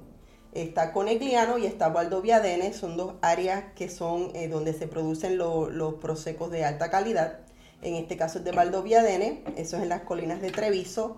está 0.54 0.92
Conegliano 0.94 1.58
y 1.58 1.66
está 1.66 1.90
Valdoviadene, 1.90 2.74
son 2.74 2.98
dos 2.98 3.14
áreas 3.22 3.66
que 3.76 3.90
son 3.90 4.32
eh, 4.36 4.48
donde 4.48 4.74
se 4.74 4.88
producen 4.88 5.38
lo- 5.38 5.70
los 5.70 5.96
prosecos 5.96 6.52
de 6.52 6.66
alta 6.66 6.90
calidad. 6.90 7.40
En 7.82 7.96
este 7.96 8.18
caso 8.18 8.40
es 8.40 8.44
de 8.46 8.52
Valdoviadene, 8.52 9.44
eso 9.56 9.78
es 9.78 9.84
en 9.84 9.90
las 9.90 10.02
colinas 10.02 10.42
de 10.42 10.50
Treviso, 10.52 11.18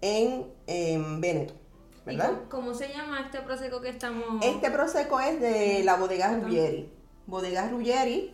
en, 0.00 0.46
en 0.66 1.20
Veneto, 1.20 1.54
¿Y 2.06 2.16
¿verdad? 2.16 2.30
cómo, 2.48 2.48
cómo 2.68 2.74
se 2.74 2.88
llama 2.88 3.20
este 3.26 3.40
proseco 3.40 3.80
que 3.80 3.90
estamos...? 3.90 4.42
Este 4.44 4.70
prosecco 4.70 5.20
es 5.20 5.40
de 5.40 5.82
la 5.84 5.96
bodega. 5.96 6.34
Ruggeri. 6.38 6.90
Bodega 7.26 7.68
Ruggeri, 7.68 8.32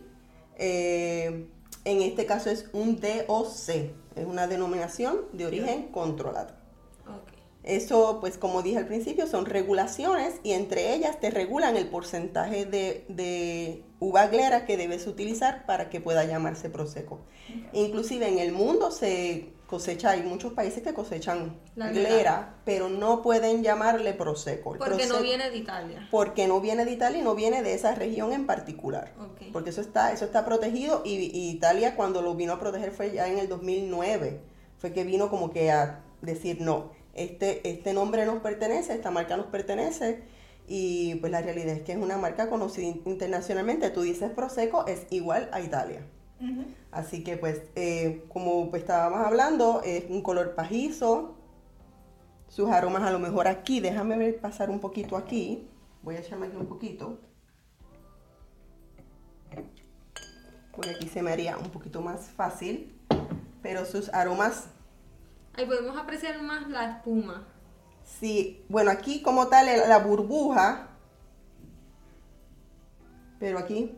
eh, 0.57 1.47
en 1.83 2.01
este 2.01 2.25
caso 2.25 2.49
es 2.49 2.69
un 2.71 2.99
DOC, 2.99 3.69
es 4.15 4.25
una 4.25 4.47
denominación 4.47 5.21
de 5.33 5.45
origen 5.45 5.89
controlado. 5.91 6.53
Eso, 7.65 8.19
pues 8.21 8.37
como 8.37 8.61
dije 8.61 8.77
al 8.77 8.85
principio, 8.85 9.25
son 9.27 9.45
regulaciones 9.47 10.35
y 10.43 10.51
entre 10.53 10.93
ellas 10.93 11.19
te 11.19 11.31
regulan 11.31 11.75
el 11.75 11.87
porcentaje 11.87 12.65
de, 12.65 13.05
de 13.09 13.83
uva 13.99 14.27
glera 14.27 14.65
que 14.65 14.77
debes 14.77 15.07
utilizar 15.07 15.65
para 15.65 15.89
que 15.89 15.99
pueda 15.99 16.23
llamarse 16.25 16.69
prosecco. 16.69 17.21
Inclusive 17.73 18.27
en 18.27 18.37
el 18.39 18.51
mundo 18.51 18.91
se 18.91 19.49
cosecha, 19.65 20.11
hay 20.11 20.21
muchos 20.21 20.53
países 20.53 20.83
que 20.83 20.93
cosechan 20.93 21.57
La 21.75 21.89
glera, 21.89 22.09
glera. 22.09 22.55
pero 22.65 22.87
no 22.87 23.23
pueden 23.23 23.63
llamarle 23.63 24.13
prosecco. 24.13 24.73
El 24.73 24.77
Porque 24.79 25.07
no 25.07 25.19
viene 25.21 25.49
de 25.49 25.57
Italia. 25.57 26.07
porque 26.11 26.45
no 26.47 26.61
viene 26.61 26.85
de 26.85 26.91
Italia 26.91 27.19
y 27.19 27.23
no 27.23 27.33
viene 27.33 27.63
de 27.63 27.73
esa 27.73 27.95
región 27.95 28.31
en 28.31 28.45
particular. 28.45 29.11
Porque 29.51 29.71
eso 29.71 29.81
está, 29.81 30.11
eso 30.11 30.23
está 30.25 30.45
protegido 30.45 31.01
y, 31.03 31.15
y 31.15 31.49
Italia 31.49 31.95
cuando 31.95 32.21
lo 32.21 32.35
vino 32.35 32.53
a 32.53 32.59
proteger 32.59 32.91
fue 32.91 33.11
ya 33.11 33.27
en 33.27 33.39
el 33.39 33.49
2009. 33.49 34.39
Fue 34.77 34.93
que 34.93 35.03
vino 35.03 35.31
como 35.31 35.49
que 35.49 35.71
a 35.71 36.03
decir, 36.21 36.61
no, 36.61 36.91
este, 37.15 37.67
este 37.69 37.93
nombre 37.93 38.25
nos 38.25 38.41
pertenece, 38.41 38.93
esta 38.93 39.09
marca 39.11 39.35
nos 39.37 39.47
pertenece. 39.47 40.23
Y 40.67 41.15
pues 41.15 41.31
la 41.31 41.41
realidad 41.41 41.75
es 41.75 41.83
que 41.83 41.91
es 41.91 41.97
una 41.97 42.17
marca 42.17 42.49
conocida 42.49 42.85
in- 42.87 43.01
internacionalmente. 43.05 43.89
Tú 43.91 44.01
dices 44.01 44.31
Prosecco, 44.31 44.85
es 44.87 45.05
igual 45.11 45.49
a 45.51 45.61
Italia. 45.61 46.05
Así 46.91 47.23
que 47.23 47.37
pues, 47.37 47.61
eh, 47.75 48.25
como 48.29 48.69
pues, 48.69 48.81
estábamos 48.81 49.25
hablando, 49.25 49.81
es 49.83 50.05
un 50.09 50.21
color 50.21 50.55
pajizo. 50.55 51.35
Sus 52.47 52.69
aromas 52.69 53.03
a 53.03 53.11
lo 53.11 53.19
mejor 53.19 53.47
aquí, 53.47 53.79
déjame 53.79 54.17
ver 54.17 54.39
pasar 54.39 54.69
un 54.69 54.79
poquito 54.79 55.17
aquí. 55.17 55.67
Voy 56.03 56.15
a 56.15 56.19
echarme 56.19 56.47
aquí 56.47 56.57
un 56.57 56.67
poquito. 56.67 57.19
Porque 60.71 60.89
aquí 60.91 61.07
se 61.07 61.21
me 61.21 61.31
haría 61.31 61.57
un 61.57 61.69
poquito 61.69 62.01
más 62.01 62.29
fácil. 62.29 62.99
Pero 63.61 63.85
sus 63.85 64.13
aromas, 64.13 64.67
Ahí 65.57 65.65
podemos 65.65 65.97
apreciar 65.97 66.41
más 66.41 66.69
la 66.69 66.97
espuma. 66.97 67.47
sí, 68.03 68.63
bueno, 68.69 68.91
aquí 68.91 69.21
como 69.21 69.47
tal 69.47 69.67
la 69.87 69.99
burbuja. 69.99 70.89
Pero 73.39 73.59
aquí, 73.59 73.91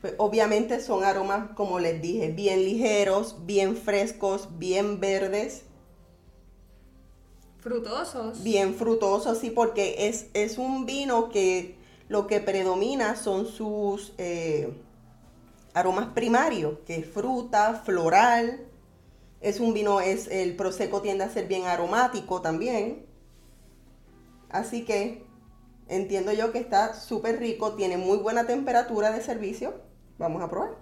pues, 0.00 0.14
obviamente 0.18 0.80
son 0.80 1.04
aromas, 1.04 1.50
como 1.54 1.78
les 1.78 2.00
dije, 2.02 2.30
bien 2.30 2.64
ligeros, 2.64 3.46
bien 3.46 3.76
frescos, 3.76 4.48
bien 4.58 5.00
verdes. 5.00 5.64
Frutosos. 7.60 8.42
bien 8.42 8.74
frutoso, 8.74 9.36
sí, 9.36 9.50
porque 9.50 10.08
es, 10.08 10.26
es 10.34 10.58
un 10.58 10.84
vino 10.84 11.28
que 11.28 11.76
lo 12.08 12.26
que 12.26 12.40
predomina 12.40 13.14
son 13.14 13.46
sus 13.46 14.12
eh, 14.18 14.76
aromas 15.72 16.08
primarios, 16.08 16.80
que 16.84 16.96
es 16.96 17.06
fruta, 17.06 17.80
floral. 17.84 18.66
Es 19.42 19.60
un 19.60 19.74
vino, 19.74 20.00
es 20.00 20.28
el 20.28 20.56
prosecco 20.56 21.02
tiende 21.02 21.24
a 21.24 21.28
ser 21.28 21.46
bien 21.48 21.66
aromático 21.66 22.40
también. 22.40 23.04
Así 24.50 24.84
que 24.84 25.24
entiendo 25.88 26.32
yo 26.32 26.52
que 26.52 26.58
está 26.58 26.94
súper 26.94 27.38
rico, 27.40 27.74
tiene 27.74 27.96
muy 27.96 28.18
buena 28.18 28.46
temperatura 28.46 29.10
de 29.12 29.20
servicio. 29.22 29.74
Vamos 30.18 30.42
a 30.42 30.48
probar. 30.48 30.76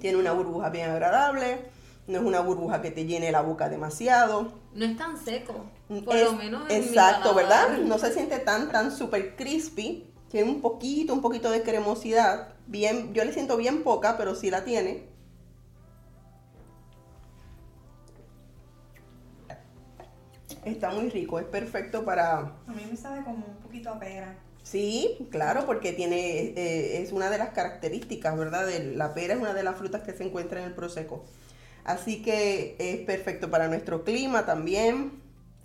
Tiene 0.00 0.18
una 0.18 0.32
burbuja 0.32 0.68
bien 0.70 0.90
agradable, 0.90 1.60
no 2.06 2.18
es 2.18 2.24
una 2.24 2.40
burbuja 2.40 2.82
que 2.82 2.90
te 2.90 3.06
llene 3.06 3.32
la 3.32 3.40
boca 3.42 3.68
demasiado. 3.68 4.52
No 4.74 4.84
es 4.84 4.96
tan 4.96 5.16
seco. 5.16 5.66
Por 6.04 6.16
Es- 6.16 6.24
lo 6.24 6.32
menos 6.34 6.68
en 6.70 6.82
Exacto. 6.82 7.34
¿verdad? 7.34 7.78
No 7.78 7.98
se 7.98 8.12
siente 8.12 8.38
tan, 8.38 8.70
tan 8.70 8.90
súper 8.90 9.36
crispy. 9.36 10.11
Tiene 10.32 10.50
un 10.50 10.62
poquito, 10.62 11.12
un 11.12 11.20
poquito 11.20 11.50
de 11.50 11.62
cremosidad. 11.62 12.54
Bien, 12.66 13.12
yo 13.12 13.22
le 13.22 13.34
siento 13.34 13.58
bien 13.58 13.82
poca, 13.82 14.16
pero 14.16 14.34
sí 14.34 14.50
la 14.50 14.64
tiene. 14.64 15.06
Está 20.64 20.90
muy 20.90 21.10
rico, 21.10 21.38
es 21.38 21.44
perfecto 21.44 22.06
para... 22.06 22.38
A 22.38 22.72
mí 22.74 22.82
me 22.90 22.96
sabe 22.96 23.22
como 23.24 23.44
un 23.44 23.56
poquito 23.56 23.90
a 23.90 23.98
pera. 23.98 24.38
Sí, 24.62 25.28
claro, 25.30 25.66
porque 25.66 25.92
tiene, 25.92 26.54
eh, 26.56 27.02
es 27.02 27.12
una 27.12 27.28
de 27.28 27.36
las 27.36 27.50
características, 27.50 28.34
¿verdad? 28.38 28.66
De, 28.66 28.94
la 28.96 29.12
pera 29.12 29.34
es 29.34 29.40
una 29.40 29.52
de 29.52 29.64
las 29.64 29.76
frutas 29.76 30.02
que 30.02 30.14
se 30.14 30.24
encuentra 30.24 30.60
en 30.60 30.68
el 30.68 30.74
prosecco. 30.74 31.26
Así 31.84 32.22
que 32.22 32.76
es 32.78 33.00
perfecto 33.04 33.50
para 33.50 33.68
nuestro 33.68 34.02
clima 34.02 34.46
también. 34.46 35.21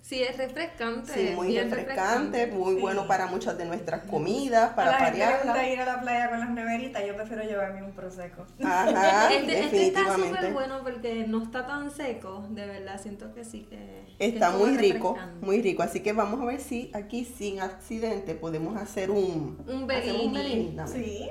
Sí, 0.08 0.22
es 0.22 0.38
refrescante. 0.38 1.12
Sí, 1.12 1.34
muy 1.36 1.58
refrescante, 1.58 2.46
muy 2.46 2.76
sí. 2.76 2.80
bueno 2.80 3.06
para 3.06 3.26
muchas 3.26 3.58
de 3.58 3.66
nuestras 3.66 4.04
comidas, 4.04 4.72
para 4.72 4.96
a 4.96 5.00
la 5.00 5.04
gente 5.04 5.18
le 5.18 5.32
gusta 5.44 5.68
ir 5.68 5.80
a 5.80 5.84
la 5.84 6.00
playa 6.00 6.30
con 6.30 6.40
las 6.40 6.48
neveritas, 6.48 7.06
yo 7.06 7.14
prefiero 7.14 7.42
llevarme 7.42 7.82
un 7.82 7.92
prosecco. 7.92 8.46
Ajá, 8.64 9.30
Este, 9.34 9.64
este 9.66 9.88
está 9.88 10.14
súper 10.14 10.54
bueno 10.54 10.80
porque 10.82 11.26
no 11.28 11.42
está 11.42 11.66
tan 11.66 11.90
seco, 11.90 12.46
de 12.48 12.66
verdad, 12.66 12.98
siento 12.98 13.34
que 13.34 13.44
sí 13.44 13.66
que... 13.68 14.06
que 14.16 14.28
Está 14.28 14.46
es 14.46 14.52
como 14.54 14.64
muy 14.64 14.78
rico, 14.78 15.18
muy 15.42 15.60
rico. 15.60 15.82
Así 15.82 16.00
que 16.00 16.14
vamos 16.14 16.40
a 16.40 16.46
ver 16.46 16.60
si 16.60 16.90
aquí 16.94 17.26
sin 17.26 17.60
accidente 17.60 18.34
podemos 18.34 18.80
hacer 18.80 19.10
un... 19.10 19.62
Un 19.68 19.86
dame. 19.86 20.88
Sí, 20.88 21.28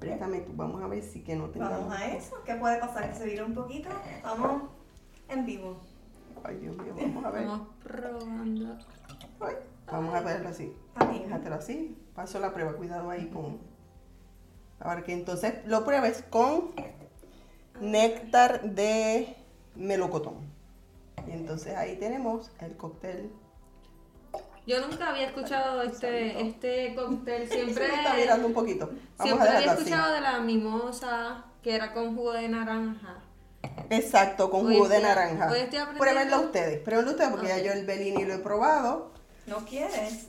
Préstame 0.00 0.40
tú, 0.40 0.50
vamos 0.56 0.82
a 0.82 0.88
ver 0.88 1.04
si 1.04 1.20
que 1.20 1.36
no 1.36 1.48
tengamos... 1.50 1.78
vamos 1.78 1.94
a 1.94 2.06
eso. 2.08 2.42
¿Qué 2.44 2.56
puede 2.56 2.80
pasar? 2.80 3.08
Que 3.08 3.16
se 3.16 3.24
vire 3.26 3.44
un 3.44 3.54
poquito. 3.54 3.88
Vamos 4.24 4.62
en 5.28 5.46
vivo. 5.46 5.80
Ay, 6.42 6.56
Dios 6.56 6.76
mío, 6.78 6.94
vamos 6.96 7.24
a 7.24 7.30
ver. 7.30 7.46
Vamos 7.46 7.68
probando. 7.82 8.78
Ay, 9.40 9.54
Vamos 9.90 10.14
a 10.14 10.19
verlo 10.32 10.48
así. 10.48 10.76
Bien. 11.10 11.24
Déjatelo 11.24 11.54
así. 11.56 11.96
Paso 12.14 12.38
la 12.40 12.52
prueba, 12.52 12.72
cuidado 12.74 13.10
ahí 13.10 13.28
con. 13.28 13.58
Ahora 14.80 15.02
que 15.02 15.12
entonces 15.12 15.54
lo 15.66 15.84
pruebes 15.84 16.24
con 16.30 16.72
néctar 17.80 18.62
de 18.62 19.36
melocotón. 19.74 20.50
Y 21.26 21.32
entonces 21.32 21.76
ahí 21.76 21.96
tenemos 21.96 22.50
el 22.60 22.76
cóctel. 22.76 23.30
Yo 24.66 24.86
nunca 24.86 25.10
había 25.10 25.26
escuchado 25.26 25.82
este, 25.82 26.40
este 26.46 26.94
cóctel, 26.94 27.48
siempre... 27.50 27.86
Se 27.86 27.92
me 27.92 27.98
está 27.98 28.14
mirando 28.14 28.46
un 28.46 28.54
poquito. 28.54 28.86
Vamos 28.86 28.98
Siempre 29.22 29.48
a 29.48 29.56
había 29.56 29.72
así. 29.72 29.82
escuchado 29.82 30.14
de 30.14 30.20
la 30.20 30.40
mimosa, 30.40 31.44
que 31.62 31.74
era 31.74 31.92
con 31.92 32.14
jugo 32.14 32.32
de 32.32 32.48
naranja. 32.48 33.18
Exacto, 33.90 34.50
con 34.50 34.62
jugo 34.62 34.88
de 34.88 35.00
naranja. 35.00 35.50
Pruébenlo 35.98 36.40
ustedes, 36.42 36.78
pruébenlo 36.78 37.10
ustedes 37.10 37.30
porque 37.30 37.48
ya 37.48 37.58
yo 37.58 37.72
el 37.72 37.84
Bellini 37.84 38.24
lo 38.24 38.34
he 38.34 38.38
probado. 38.38 39.12
¿No 39.46 39.64
quieres? 39.64 40.26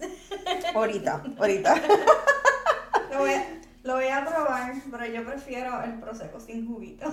Ahorita, 0.74 1.22
ahorita. 1.38 1.76
Lo 3.12 3.20
voy, 3.20 3.34
a, 3.34 3.46
lo 3.84 3.96
voy 3.96 4.08
a 4.08 4.26
probar, 4.26 4.74
pero 4.90 5.06
yo 5.06 5.26
prefiero 5.26 5.82
el 5.84 6.00
prosecco 6.00 6.40
sin 6.40 6.66
juguito. 6.68 7.12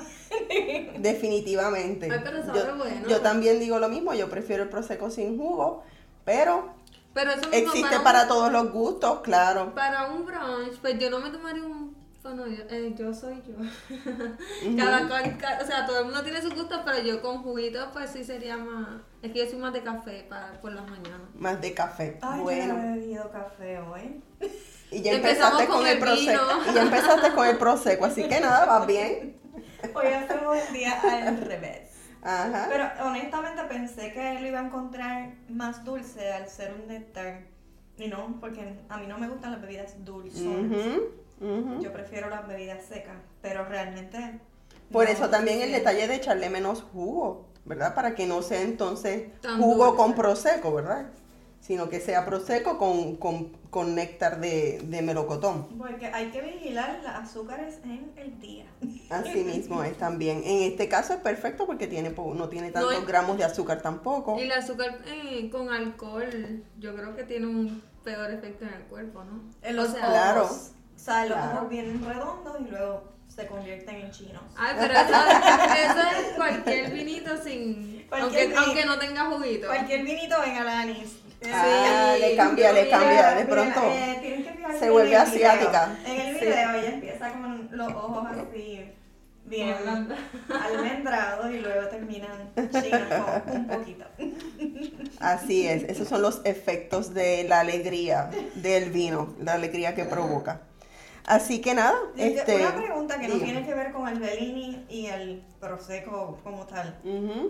Definitivamente. 0.98 2.08
Ay, 2.10 2.20
pero 2.24 2.44
sabe 2.44 2.58
yo, 2.58 2.76
bueno. 2.76 3.08
yo 3.08 3.20
también 3.20 3.58
digo 3.60 3.78
lo 3.78 3.88
mismo, 3.88 4.14
yo 4.14 4.28
prefiero 4.30 4.62
el 4.62 4.68
prosecco 4.68 5.10
sin 5.10 5.36
jugo, 5.36 5.82
pero 6.24 6.72
Pero 7.14 7.30
eso 7.32 7.48
mismo 7.50 7.56
existe 7.72 7.96
un- 7.96 8.04
para 8.04 8.28
todos 8.28 8.50
los 8.52 8.70
gustos, 8.72 9.20
claro. 9.20 9.74
Para 9.74 10.06
un 10.08 10.24
brunch, 10.24 10.78
pues 10.80 10.98
yo 10.98 11.10
no 11.10 11.20
me 11.20 11.30
tomaría 11.30 11.62
un 11.64 11.87
Bueno, 12.28 12.46
yo, 12.46 12.62
eh, 12.68 12.94
yo 12.94 13.14
soy 13.14 13.42
yo. 13.46 13.54
Cada 14.76 15.08
cual, 15.08 15.38
o 15.62 15.66
sea, 15.66 15.86
todo 15.86 16.00
el 16.00 16.04
mundo 16.04 16.22
tiene 16.22 16.42
sus 16.42 16.54
gustos, 16.54 16.80
pero 16.84 16.98
yo 16.98 17.22
con 17.22 17.42
juguito, 17.42 17.88
pues 17.94 18.10
sí 18.10 18.22
sería 18.22 18.58
más. 18.58 19.00
Es 19.22 19.32
que 19.32 19.38
yo 19.38 19.46
soy 19.50 19.58
más 19.58 19.72
de 19.72 19.82
café 19.82 20.26
para 20.28 20.60
por 20.60 20.72
las 20.72 20.86
mañanas. 20.86 21.22
Más 21.34 21.58
de 21.58 21.72
café. 21.72 22.18
Ay, 22.20 22.36
yo 22.36 22.42
bueno. 22.42 22.74
no 22.74 22.82
he 22.82 22.98
bebido 22.98 23.30
café 23.30 23.78
hoy. 23.78 24.22
Y 24.90 25.00
ya 25.00 25.12
empezaste 25.14 25.66
con, 25.66 25.78
con 25.78 25.86
el 25.86 25.94
el 25.94 25.98
prosecco. 26.00 26.30
vino. 26.30 26.70
Y 26.70 26.74
ya 26.74 26.82
empezaste 26.82 27.32
con 27.32 27.46
el 27.46 27.56
prosecco, 27.56 28.04
así 28.04 28.28
que 28.28 28.40
nada, 28.40 28.66
vas 28.66 28.86
bien. 28.86 29.40
Hoy 29.94 30.06
hacemos 30.08 30.56
el 30.56 30.74
día 30.74 31.00
al 31.00 31.40
revés. 31.40 31.92
Ajá. 32.20 32.66
Pero 32.68 33.08
honestamente 33.08 33.62
pensé 33.64 34.12
que 34.12 34.40
lo 34.40 34.46
iba 34.48 34.60
a 34.60 34.66
encontrar 34.66 35.34
más 35.48 35.82
dulce 35.82 36.30
al 36.30 36.46
ser 36.50 36.74
un 36.74 36.88
néctar. 36.88 37.44
Y 37.96 38.08
no, 38.08 38.36
porque 38.38 38.80
a 38.90 38.98
mí 38.98 39.06
no 39.06 39.18
me 39.18 39.28
gustan 39.28 39.52
las 39.52 39.62
bebidas 39.62 40.04
dulces. 40.04 40.46
Yo 41.80 41.92
prefiero 41.92 42.28
las 42.30 42.46
bebidas 42.48 42.84
secas, 42.84 43.16
pero 43.42 43.64
realmente... 43.64 44.40
Por 44.92 45.04
no, 45.04 45.10
eso 45.10 45.28
también 45.28 45.60
el 45.60 45.72
detalle 45.72 46.08
de 46.08 46.14
echarle 46.14 46.48
menos 46.50 46.82
jugo, 46.82 47.46
¿verdad? 47.64 47.94
Para 47.94 48.14
que 48.14 48.26
no 48.26 48.42
sea 48.42 48.62
entonces 48.62 49.30
Tan 49.40 49.60
jugo 49.60 49.86
dulce. 49.86 49.96
con 49.98 50.14
prosecco, 50.14 50.72
¿verdad? 50.72 51.06
Sino 51.60 51.90
que 51.90 52.00
sea 52.00 52.24
prosecco 52.24 52.78
con, 52.78 53.16
con, 53.16 53.48
con 53.68 53.94
néctar 53.94 54.40
de, 54.40 54.80
de 54.84 55.02
melocotón. 55.02 55.66
Porque 55.76 56.06
hay 56.06 56.30
que 56.30 56.40
vigilar 56.40 57.00
los 57.02 57.06
azúcares 57.12 57.80
en 57.84 58.10
el 58.16 58.38
día. 58.40 58.64
Así 59.10 59.44
mismo 59.44 59.82
es 59.84 59.98
también. 59.98 60.42
En 60.44 60.62
este 60.62 60.88
caso 60.88 61.12
es 61.12 61.18
perfecto 61.20 61.66
porque 61.66 61.86
tiene 61.86 62.10
po- 62.10 62.32
no 62.34 62.48
tiene 62.48 62.70
tantos 62.70 63.06
gramos 63.06 63.36
de 63.36 63.44
azúcar 63.44 63.82
tampoco. 63.82 64.38
Y 64.38 64.42
el 64.42 64.52
azúcar 64.52 65.00
eh, 65.06 65.50
con 65.50 65.68
alcohol, 65.70 66.62
yo 66.78 66.94
creo 66.94 67.14
que 67.14 67.24
tiene 67.24 67.46
un 67.46 67.82
peor 68.04 68.30
efecto 68.30 68.64
en 68.64 68.72
el 68.72 68.82
cuerpo, 68.84 69.24
¿no? 69.24 69.42
En 69.60 69.76
los 69.76 69.90
o 69.90 69.92
sea, 69.92 70.40
ojos. 70.40 70.70
O 70.98 71.00
sea, 71.00 71.24
los 71.26 71.36
Claro. 71.38 71.58
ojos 71.58 71.68
vienen 71.68 72.04
redondos 72.04 72.56
y 72.60 72.70
luego 72.70 73.04
se 73.28 73.46
convierten 73.46 73.94
en 73.96 74.10
chinos. 74.10 74.42
Ay, 74.56 74.74
pero 74.80 74.94
eso, 74.94 75.14
eso 75.84 76.00
es 76.18 76.34
cualquier 76.34 76.90
vinito 76.90 77.30
sin. 77.42 78.04
Cualquier 78.08 78.42
aunque, 78.46 78.56
aunque 78.58 78.84
no 78.84 78.98
tenga 78.98 79.26
juguito. 79.26 79.68
Cualquier 79.68 80.02
vinito 80.04 80.36
ven 80.40 80.56
a 80.56 80.64
la 80.64 80.80
anís. 80.80 81.16
Ah, 81.52 82.14
Sí, 82.16 82.20
le 82.20 82.36
cambia, 82.36 82.72
le 82.72 82.88
cambia. 82.90 83.30
De 83.36 83.44
Mira, 83.44 83.54
pronto 83.54 83.80
eh, 83.84 84.18
que 84.20 84.78
se 84.78 84.86
en 84.86 84.92
vuelve 84.92 85.10
el 85.14 85.16
asiática. 85.22 85.86
video. 86.04 86.14
En 86.20 86.26
el 86.26 86.38
Sí. 86.38 86.44
video 86.46 86.70
ella 86.74 86.88
empieza 86.88 87.30
con 87.32 87.68
los 87.70 87.88
ojos 87.92 88.26
así, 88.32 88.90
bien 89.44 89.76
almendrados 90.48 91.50
y 91.52 91.58
luego 91.60 91.86
terminan 91.88 92.52
chinas 92.72 93.22
con 93.44 93.56
un 93.56 93.66
poquito. 93.68 94.04
así 95.20 95.68
es. 95.68 95.84
Esos 95.84 96.08
son 96.08 96.22
los 96.22 96.40
efectos 96.44 97.14
de 97.14 97.44
la 97.44 97.60
alegría 97.60 98.30
del 98.56 98.90
vino, 98.90 99.34
la 99.40 99.52
alegría 99.54 99.94
que 99.94 100.04
provoca. 100.04 100.62
Así 101.28 101.60
que 101.60 101.74
nada, 101.74 101.94
este. 102.16 102.56
Una 102.56 102.74
pregunta 102.74 103.20
que 103.20 103.28
no 103.28 103.34
tiene 103.36 103.62
que 103.66 103.74
ver 103.74 103.92
con 103.92 104.08
el 104.08 104.18
Bellini 104.18 104.86
y 104.88 105.06
el 105.06 105.44
Prosecco 105.60 106.38
como 106.42 106.64
tal. 106.66 106.98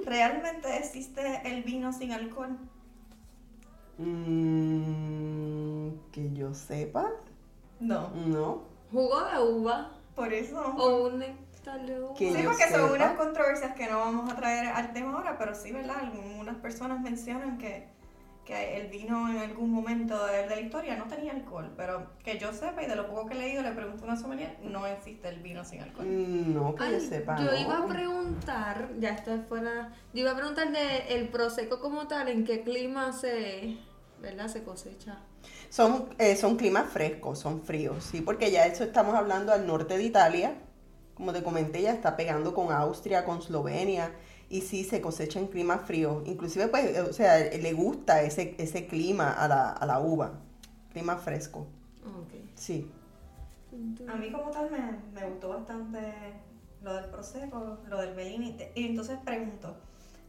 ¿Realmente 0.04 0.76
existe 0.78 1.42
el 1.44 1.62
vino 1.62 1.92
sin 1.92 2.10
alcohol? 2.12 2.58
Mm, 4.68 5.90
que 6.12 6.32
yo 6.32 6.54
sepa, 6.54 7.08
No. 7.80 8.10
no. 8.26 8.62
Jugo 8.90 9.20
de 9.24 9.38
uva 9.52 9.92
Por 10.16 10.32
eso. 10.32 10.60
o 10.60 11.06
un 11.08 11.18
néctar 11.20 11.84
de 11.86 12.00
uva. 12.00 12.14
Que 12.14 12.34
Sí, 12.34 12.42
porque 12.44 12.68
son 12.70 12.90
unas 12.92 13.16
controversias 13.16 13.74
que 13.76 13.86
no 13.86 13.98
vamos 14.00 14.32
a 14.32 14.36
traer 14.36 14.66
al 14.68 14.92
tema 14.92 15.14
ahora, 15.18 15.36
pero 15.38 15.54
sí, 15.54 15.70
¿verdad? 15.72 15.96
Algunas 16.00 16.56
personas 16.56 17.00
mencionan 17.00 17.58
que, 17.58 17.86
que 18.48 18.78
el 18.78 18.88
vino 18.88 19.28
en 19.30 19.36
algún 19.36 19.70
momento 19.70 20.24
de, 20.24 20.48
de 20.48 20.56
la 20.56 20.60
historia 20.62 20.96
no 20.96 21.04
tenía 21.04 21.32
alcohol, 21.32 21.70
pero 21.76 22.12
que 22.24 22.38
yo 22.38 22.50
sepa 22.54 22.82
y 22.82 22.86
de 22.86 22.96
lo 22.96 23.06
poco 23.06 23.26
que 23.26 23.34
he 23.34 23.38
leído, 23.38 23.62
le 23.62 23.72
pregunto 23.72 24.04
a 24.04 24.06
una 24.06 24.16
sommelier, 24.16 24.56
no 24.62 24.86
existe 24.86 25.28
el 25.28 25.40
vino 25.40 25.66
sin 25.66 25.82
alcohol. 25.82 26.06
Mm, 26.06 26.54
No, 26.54 26.74
que 26.74 26.90
yo 26.90 26.98
sepa. 26.98 27.36
yo 27.36 27.44
no. 27.44 27.56
iba 27.60 27.76
a 27.76 27.86
preguntar, 27.86 28.88
ya 28.98 29.10
esto 29.10 29.34
es 29.34 29.46
fuera, 29.46 29.92
yo 30.14 30.20
iba 30.22 30.30
a 30.30 30.34
preguntar 30.34 30.72
de 30.72 31.14
el 31.14 31.28
prosecco 31.28 31.78
como 31.78 32.08
tal, 32.08 32.28
en 32.28 32.46
qué 32.46 32.62
clima 32.62 33.12
se, 33.12 33.76
¿verdad? 34.22 34.48
Se 34.48 34.64
cosecha. 34.64 35.18
Son, 35.68 36.08
eh, 36.16 36.34
son 36.34 36.56
climas 36.56 36.90
frescos, 36.90 37.38
son 37.38 37.60
fríos, 37.60 38.02
sí, 38.02 38.22
porque 38.22 38.50
ya 38.50 38.64
eso 38.64 38.82
estamos 38.82 39.14
hablando 39.14 39.52
al 39.52 39.66
norte 39.66 39.98
de 39.98 40.04
Italia. 40.04 40.54
Como 41.12 41.34
te 41.34 41.42
comenté, 41.42 41.82
ya 41.82 41.92
está 41.92 42.16
pegando 42.16 42.54
con 42.54 42.72
Austria, 42.72 43.26
con 43.26 43.40
Eslovenia, 43.40 44.12
y 44.50 44.62
sí 44.62 44.84
se 44.84 45.00
cosecha 45.00 45.38
en 45.40 45.46
climas 45.48 45.82
fríos. 45.86 46.22
Inclusive, 46.26 46.68
pues, 46.68 46.96
eh, 46.96 47.00
o 47.02 47.12
sea, 47.12 47.38
le 47.38 47.72
gusta 47.72 48.22
ese, 48.22 48.54
ese 48.58 48.86
clima 48.86 49.30
a 49.32 49.48
la, 49.48 49.70
a 49.70 49.86
la 49.86 50.00
uva, 50.00 50.40
clima 50.92 51.16
fresco, 51.16 51.66
Ok. 52.04 52.34
sí. 52.54 52.90
A 54.08 54.16
mí 54.16 54.32
como 54.32 54.50
tal 54.50 54.70
me, 54.70 54.78
me 55.12 55.28
gustó 55.28 55.50
bastante 55.50 55.98
lo 56.82 56.94
del 56.94 57.04
Prosecco, 57.06 57.78
lo 57.88 58.00
del 58.00 58.14
Bellini. 58.14 58.56
Y 58.74 58.86
entonces 58.86 59.18
pregunto, 59.24 59.76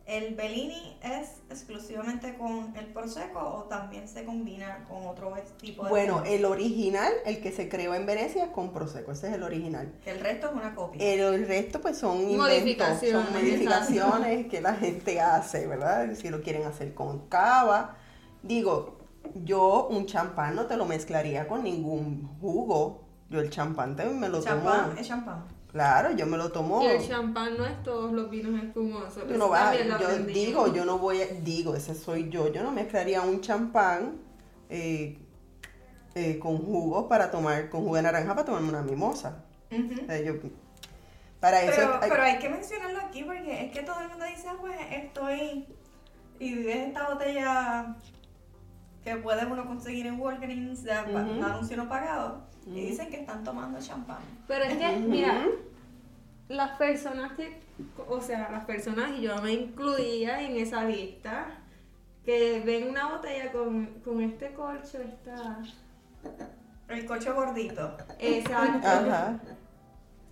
¿el 0.09 0.33
Bellini 0.35 0.97
es 1.03 1.41
exclusivamente 1.51 2.35
con 2.37 2.75
el 2.75 2.87
Prosecco 2.87 3.39
o 3.39 3.63
también 3.65 4.07
se 4.07 4.25
combina 4.25 4.85
con 4.89 5.05
otro 5.05 5.33
tipo 5.61 5.83
de 5.83 5.89
Bueno, 5.89 6.21
vino? 6.23 6.35
el 6.35 6.45
original, 6.45 7.13
el 7.25 7.41
que 7.41 7.51
se 7.51 7.69
creó 7.69 7.93
en 7.93 8.05
Venecia 8.05 8.45
es 8.45 8.49
con 8.49 8.73
Prosecco, 8.73 9.11
ese 9.11 9.27
es 9.27 9.33
el 9.35 9.43
original. 9.43 9.93
El 10.05 10.19
resto 10.19 10.47
es 10.47 10.53
una 10.53 10.73
copia. 10.73 11.05
El, 11.13 11.19
el 11.19 11.47
resto 11.47 11.79
pues 11.79 11.97
son 11.97 12.17
inventos, 12.21 12.37
Modificaciones, 12.47 13.25
son 13.25 13.33
modificaciones 13.33 14.47
que 14.47 14.61
la 14.61 14.73
gente 14.75 15.21
hace, 15.21 15.67
¿verdad? 15.67 16.09
Si 16.15 16.29
lo 16.29 16.41
quieren 16.41 16.65
hacer 16.65 16.93
con 16.95 17.27
cava. 17.29 17.95
Digo, 18.41 18.97
yo 19.45 19.87
un 19.89 20.05
champán 20.07 20.55
no 20.55 20.65
te 20.65 20.75
lo 20.77 20.85
mezclaría 20.85 21.47
con 21.47 21.63
ningún 21.63 22.27
jugo. 22.41 23.01
Yo 23.29 23.39
el 23.41 23.51
champán 23.51 23.95
te- 23.95 24.05
me 24.05 24.27
lo 24.27 24.41
champán, 24.41 24.89
tomo. 24.89 24.99
es 24.99 25.07
champán. 25.07 25.45
Claro, 25.71 26.11
yo 26.15 26.25
me 26.25 26.35
lo 26.37 26.51
tomo. 26.51 26.81
Y 26.81 26.87
el 26.87 27.07
champán 27.07 27.55
no 27.57 27.65
es 27.65 27.83
todos 27.83 28.11
los 28.11 28.29
vinos 28.29 28.59
espumosos. 28.63 29.15
Yo 29.17 29.29
eso 29.29 29.37
no 29.37 29.49
va- 29.49 29.73
yo 29.75 30.17
digo, 30.25 30.73
yo 30.73 30.83
no 30.85 30.97
voy 30.97 31.21
a, 31.21 31.27
digo, 31.27 31.75
ese 31.75 31.93
soy 31.93 32.29
yo, 32.29 32.51
yo 32.51 32.63
no 32.63 32.71
mezclaría 32.71 33.21
un 33.21 33.39
champán 33.41 34.17
eh, 34.69 35.17
eh, 36.15 36.39
con 36.39 36.57
jugo 36.57 37.07
para 37.07 37.29
tomar, 37.29 37.69
con 37.69 37.81
jugo 37.81 37.95
de 37.97 38.01
naranja 38.01 38.33
para 38.33 38.45
tomarme 38.45 38.69
una 38.69 38.81
mimosa. 38.81 39.43
Ujú. 39.71 40.01
O 40.01 40.05
sea, 40.07 40.19
yo, 40.21 40.33
para 41.39 41.61
eso 41.61 41.73
Pero, 41.75 41.93
hay- 42.01 42.09
pero 42.09 42.23
hay 42.23 42.39
que 42.39 42.49
mencionarlo 42.49 42.99
aquí 43.01 43.23
porque 43.23 43.65
es 43.65 43.71
que 43.71 43.83
todo 43.83 44.01
el 44.01 44.09
mundo 44.09 44.25
dice, 44.25 44.47
ah, 44.49 44.55
pues 44.59 44.75
estoy 44.91 45.67
y 46.39 46.55
ves 46.63 46.87
esta 46.87 47.09
botella 47.13 47.95
que 49.03 49.15
puede 49.17 49.45
uno 49.45 49.65
conseguir 49.67 50.07
en 50.07 50.19
Walgreens 50.19 50.83
de 50.83 50.91
pa- 50.93 51.21
Ujú. 51.21 51.43
anuncio 51.43 51.77
no 51.77 51.87
pagado 51.87 52.48
y 52.73 52.81
dicen 52.87 53.09
que 53.09 53.21
están 53.21 53.43
tomando 53.43 53.79
champán. 53.79 54.19
Pero 54.47 54.63
es 54.65 54.77
que, 54.77 54.97
mira, 54.97 55.47
las 56.47 56.71
personas 56.77 57.33
que, 57.33 57.59
o 58.07 58.21
sea, 58.21 58.49
las 58.51 58.65
personas, 58.65 59.11
y 59.17 59.21
yo 59.21 59.35
me 59.41 59.53
incluía 59.53 60.41
en 60.41 60.57
esa 60.57 60.83
lista, 60.85 61.47
que 62.25 62.61
ven 62.65 62.89
una 62.89 63.09
botella 63.09 63.51
con, 63.51 63.85
con 64.03 64.21
este 64.21 64.53
corcho, 64.53 64.99
esta... 65.01 65.59
El 66.87 67.05
coche 67.05 67.31
gordito. 67.31 67.97
Exacto. 68.19 68.87
Ajá. 68.87 69.39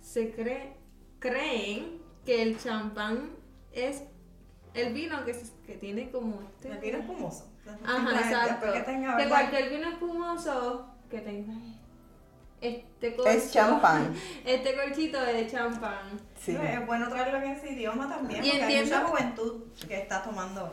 Se 0.00 0.32
cree, 0.32 0.74
creen 1.18 2.00
que 2.24 2.42
el 2.42 2.58
champán 2.58 3.30
es 3.72 4.02
el 4.74 4.92
vino 4.92 5.24
que, 5.24 5.34
se- 5.34 5.52
que 5.66 5.74
tiene 5.74 6.10
como 6.10 6.40
este... 6.42 6.70
El 6.70 6.78
vino 6.78 6.98
espumoso. 6.98 7.46
Ajá, 7.84 8.20
exacto. 8.20 8.72
Que 8.72 8.80
tenga, 8.80 9.16
Que 9.16 9.24
¿verdad? 9.24 9.28
cualquier 9.50 9.70
vino 9.70 9.88
espumoso 9.90 10.88
que 11.10 11.18
tenga 11.20 11.54
este 12.60 13.14
corcho, 13.16 13.30
Es 13.30 13.52
champán. 13.52 14.14
Este 14.44 14.74
corchito 14.74 15.22
es 15.24 15.50
champán. 15.52 16.20
Sí. 16.40 16.56
Es 16.56 16.86
bueno 16.86 17.08
traerlo 17.08 17.38
en 17.38 17.52
ese 17.52 17.72
idioma 17.72 18.08
también, 18.08 18.44
Y 18.44 18.50
porque 18.50 18.64
hay 18.64 18.74
entiendo- 18.76 18.96
mucha 19.08 19.08
juventud 19.08 19.62
que 19.86 19.98
está 19.98 20.22
tomando. 20.22 20.72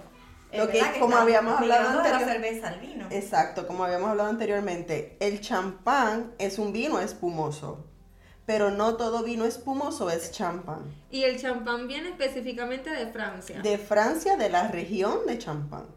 Lo 0.53 0.67
que- 0.67 0.73
¿verdad? 0.81 0.99
como 0.99 1.17
habíamos 1.17 1.59
hablado 1.59 2.01
de 2.01 2.09
la 2.11 2.19
cerveza 2.19 2.69
al 2.69 2.79
vino. 2.79 3.07
Exacto, 3.11 3.67
como 3.67 3.83
habíamos 3.83 4.09
hablado 4.09 4.29
anteriormente, 4.29 5.17
el 5.19 5.41
champán 5.41 6.33
es 6.37 6.59
un 6.59 6.71
vino 6.71 6.99
espumoso, 6.99 7.85
pero 8.45 8.71
no 8.71 8.95
todo 8.95 9.23
vino 9.23 9.43
espumoso 9.43 10.09
es 10.09 10.31
champán. 10.31 10.83
Y 11.11 11.23
el 11.23 11.41
champán 11.41 11.87
viene 11.87 12.09
específicamente 12.09 12.89
de 12.89 13.07
Francia. 13.07 13.59
De 13.61 13.77
Francia, 13.77 14.37
de 14.37 14.49
la 14.49 14.69
región 14.69 15.25
de 15.27 15.37
champán. 15.39 15.87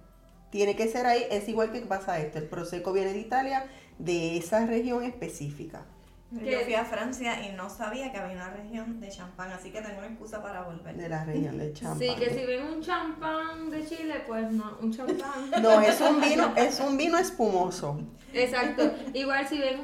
Tiene 0.50 0.74
que 0.74 0.88
ser 0.88 1.06
ahí, 1.06 1.24
es 1.30 1.46
igual 1.48 1.70
que 1.70 1.80
pasa 1.82 2.18
esto, 2.18 2.38
el 2.38 2.44
prosecco 2.48 2.92
viene 2.92 3.12
de 3.12 3.18
Italia, 3.20 3.66
de 3.98 4.36
esa 4.36 4.64
región 4.66 5.02
específica. 5.04 5.84
Yo 6.30 6.60
fui 6.60 6.74
a 6.74 6.84
Francia 6.84 7.42
y 7.48 7.56
no 7.56 7.70
sabía 7.70 8.12
que 8.12 8.18
había 8.18 8.34
una 8.36 8.50
región 8.50 9.00
de 9.00 9.08
champán, 9.08 9.50
así 9.50 9.70
que 9.70 9.80
tengo 9.80 9.96
una 9.98 10.08
excusa 10.08 10.42
para 10.42 10.60
volver. 10.62 10.94
De 10.94 11.08
la 11.08 11.24
región 11.24 11.56
de 11.56 11.72
champán. 11.72 11.98
Sí, 11.98 12.14
que 12.18 12.28
si 12.28 12.44
ven 12.44 12.64
un 12.64 12.82
champán 12.82 13.70
de 13.70 13.86
Chile, 13.86 14.22
pues 14.26 14.52
no, 14.52 14.76
un 14.82 14.92
champán. 14.92 15.50
No, 15.62 15.80
es 15.80 15.98
un 16.02 16.20
vino, 16.20 16.52
es 16.54 16.80
un 16.80 16.98
vino 16.98 17.16
espumoso. 17.16 17.98
Exacto. 18.34 18.92
Igual 19.14 19.48
si 19.48 19.58
ven 19.58 19.80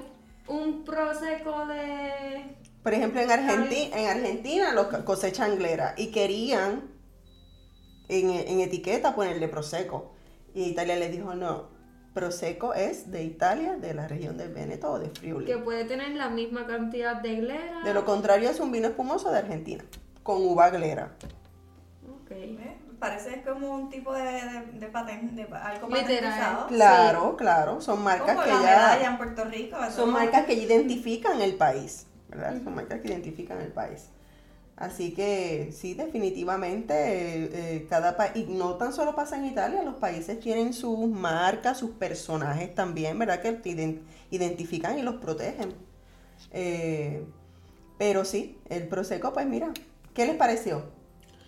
un 0.46 0.84
prosecco 0.84 1.66
de... 1.66 2.44
Por 2.82 2.92
ejemplo, 2.92 3.22
en, 3.22 3.30
Argenti- 3.30 3.90
en 3.94 4.06
Argentina 4.08 4.74
lo 4.74 4.90
co- 4.90 5.02
cosechan 5.06 5.56
glera 5.56 5.94
y 5.96 6.08
querían 6.08 6.82
en, 8.08 8.28
en 8.30 8.60
etiqueta 8.60 9.14
ponerle 9.14 9.48
prosecco. 9.48 10.12
Y 10.54 10.64
Italia 10.64 10.96
les 10.96 11.10
dijo, 11.10 11.34
no, 11.34 11.70
Prosecco 12.14 12.74
es 12.74 13.10
de 13.10 13.24
Italia, 13.24 13.74
de 13.76 13.92
la 13.92 14.06
región 14.06 14.36
del 14.36 14.52
Veneto 14.54 14.92
o 14.92 14.98
de 15.00 15.10
Friuli. 15.10 15.46
Que 15.46 15.58
puede 15.58 15.84
tener 15.84 16.12
la 16.14 16.28
misma 16.28 16.64
cantidad 16.64 17.16
de 17.16 17.36
glera. 17.36 17.80
De 17.84 17.92
lo 17.92 18.04
contrario 18.04 18.48
es 18.48 18.60
un 18.60 18.70
vino 18.70 18.86
espumoso 18.86 19.32
de 19.32 19.38
Argentina, 19.38 19.84
con 20.22 20.36
uva 20.46 20.70
glera. 20.70 21.10
Ok. 22.08 22.30
¿Eh? 22.30 22.78
Parece 23.00 23.42
como 23.42 23.74
un 23.74 23.90
tipo 23.90 24.14
de, 24.14 24.22
de, 24.22 24.62
de 24.78 24.92
paten- 24.92 25.34
de 25.34 25.42
algo 25.42 25.88
Literal. 25.88 26.04
patentizado. 26.06 26.66
Claro, 26.68 27.36
claro, 27.36 27.80
son 27.80 28.02
marcas 28.02 28.36
Como 28.36 28.42
que 28.44 28.50
la 28.50 28.98
ya 29.00 29.06
en 29.10 29.16
Puerto 29.18 29.44
Rico. 29.44 29.76
son 29.90 30.10
marcas 30.12 30.46
que 30.46 30.54
identifican 30.54 31.40
el 31.42 31.56
país, 31.56 32.06
¿verdad? 32.28 32.54
Son 32.62 32.74
marcas 32.76 33.00
que 33.00 33.08
identifican 33.08 33.60
el 33.60 33.72
país. 33.72 34.08
Así 34.76 35.12
que 35.14 35.70
sí, 35.72 35.94
definitivamente 35.94 36.94
eh, 36.94 37.50
eh, 37.52 37.86
cada 37.88 38.16
país, 38.16 38.32
y 38.48 38.52
no 38.52 38.74
tan 38.74 38.92
solo 38.92 39.14
pasa 39.14 39.36
en 39.36 39.44
Italia, 39.46 39.82
los 39.84 39.94
países 39.94 40.40
tienen 40.40 40.72
sus 40.72 41.08
marcas, 41.08 41.78
sus 41.78 41.90
personajes 41.90 42.74
también, 42.74 43.16
¿verdad? 43.18 43.40
Que 43.40 44.02
identifican 44.30 44.98
y 44.98 45.02
los 45.02 45.16
protegen. 45.16 45.74
Eh, 46.50 47.24
pero 47.98 48.24
sí, 48.24 48.58
el 48.68 48.88
Prosecco, 48.88 49.32
pues 49.32 49.46
mira, 49.46 49.72
¿qué 50.12 50.26
les 50.26 50.34
pareció? 50.36 50.82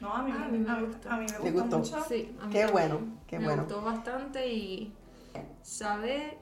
No, 0.00 0.14
a 0.14 0.22
mí, 0.22 0.30
Ah, 0.32 0.38
me- 0.38 0.44
a 0.44 0.48
mí 0.48 0.58
me 0.58 0.70
a 0.70 0.76
mí- 0.76 0.86
gustó. 0.86 1.10
a 1.10 1.16
mí 1.16 1.26
me 1.26 1.32
¿Le 1.44 1.50
gustó, 1.50 1.78
gustó? 1.78 1.96
mucho. 1.98 2.08
Sí, 2.08 2.36
a 2.40 2.46
mí 2.46 2.52
Qué 2.52 2.60
también. 2.66 2.72
bueno, 2.72 3.00
qué 3.26 3.38
Me 3.40 3.44
bueno. 3.46 3.62
gustó 3.64 3.82
bastante 3.82 4.52
y 4.52 4.92
sabe 5.62 6.38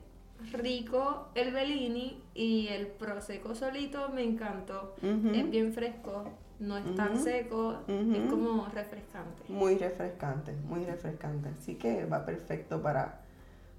rico 0.53 1.29
el 1.35 1.53
Bellini 1.53 2.21
y 2.35 2.69
el 2.69 2.89
Prosecco 2.89 3.55
solito 3.55 4.11
me 4.11 4.23
encantó. 4.23 4.95
Es 5.33 5.51
bien 5.51 5.73
fresco, 5.73 6.25
no 6.61 6.77
es 6.79 6.95
tan 6.95 7.19
seco, 7.19 7.83
es 7.89 8.07
Ujú. 8.07 8.31
como 8.31 8.67
refrescante. 8.67 9.43
Muy 9.49 9.77
refrescante, 9.77 10.53
muy 10.69 10.85
refrescante. 10.85 11.49
Así 11.51 11.75
que 11.77 12.05
va 12.07 12.25
perfecto 12.25 12.81
para, 12.83 13.21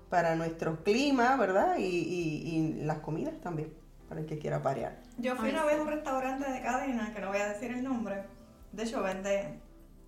para 0.10 0.36
nuestro 0.36 0.84
clima, 0.84 1.36
¿verdad? 1.38 1.78
Y, 1.78 1.84
y- 1.84 2.56
y 2.56 2.74
las 2.84 3.00
comidas 3.00 3.40
también, 3.42 3.74
para 4.10 4.22
el 4.22 4.26
que 4.28 4.38
quiera 4.38 4.62
parear. 4.62 4.98
Yo 5.18 5.36
fui 5.36 5.48
Ay, 5.50 5.54
una 5.54 5.62
sí. 5.64 5.68
vez 5.68 5.80
a 5.80 5.82
un 5.84 5.88
restaurante 5.88 6.52
de 6.52 6.62
cadena, 6.62 7.14
que 7.14 7.22
no 7.22 7.30
voy 7.30 7.38
a 7.38 7.48
decir 7.50 7.72
el 7.72 7.84
nombre. 7.84 8.24
De 8.72 8.84
hecho, 8.84 9.02
vende 9.02 9.60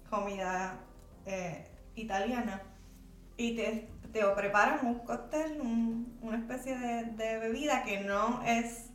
comida 0.09 0.79
eh, 1.25 1.65
italiana. 1.95 2.61
Y 3.37 3.55
te, 3.55 3.87
te 4.11 4.23
preparan 4.35 4.85
un 4.85 4.99
cóctel, 4.99 5.61
un- 5.61 6.17
una 6.21 6.37
especie 6.37 6.77
de, 6.77 7.03
de 7.05 7.37
bebida 7.39 7.83
que 7.83 8.01
no 8.01 8.41
es 8.43 8.89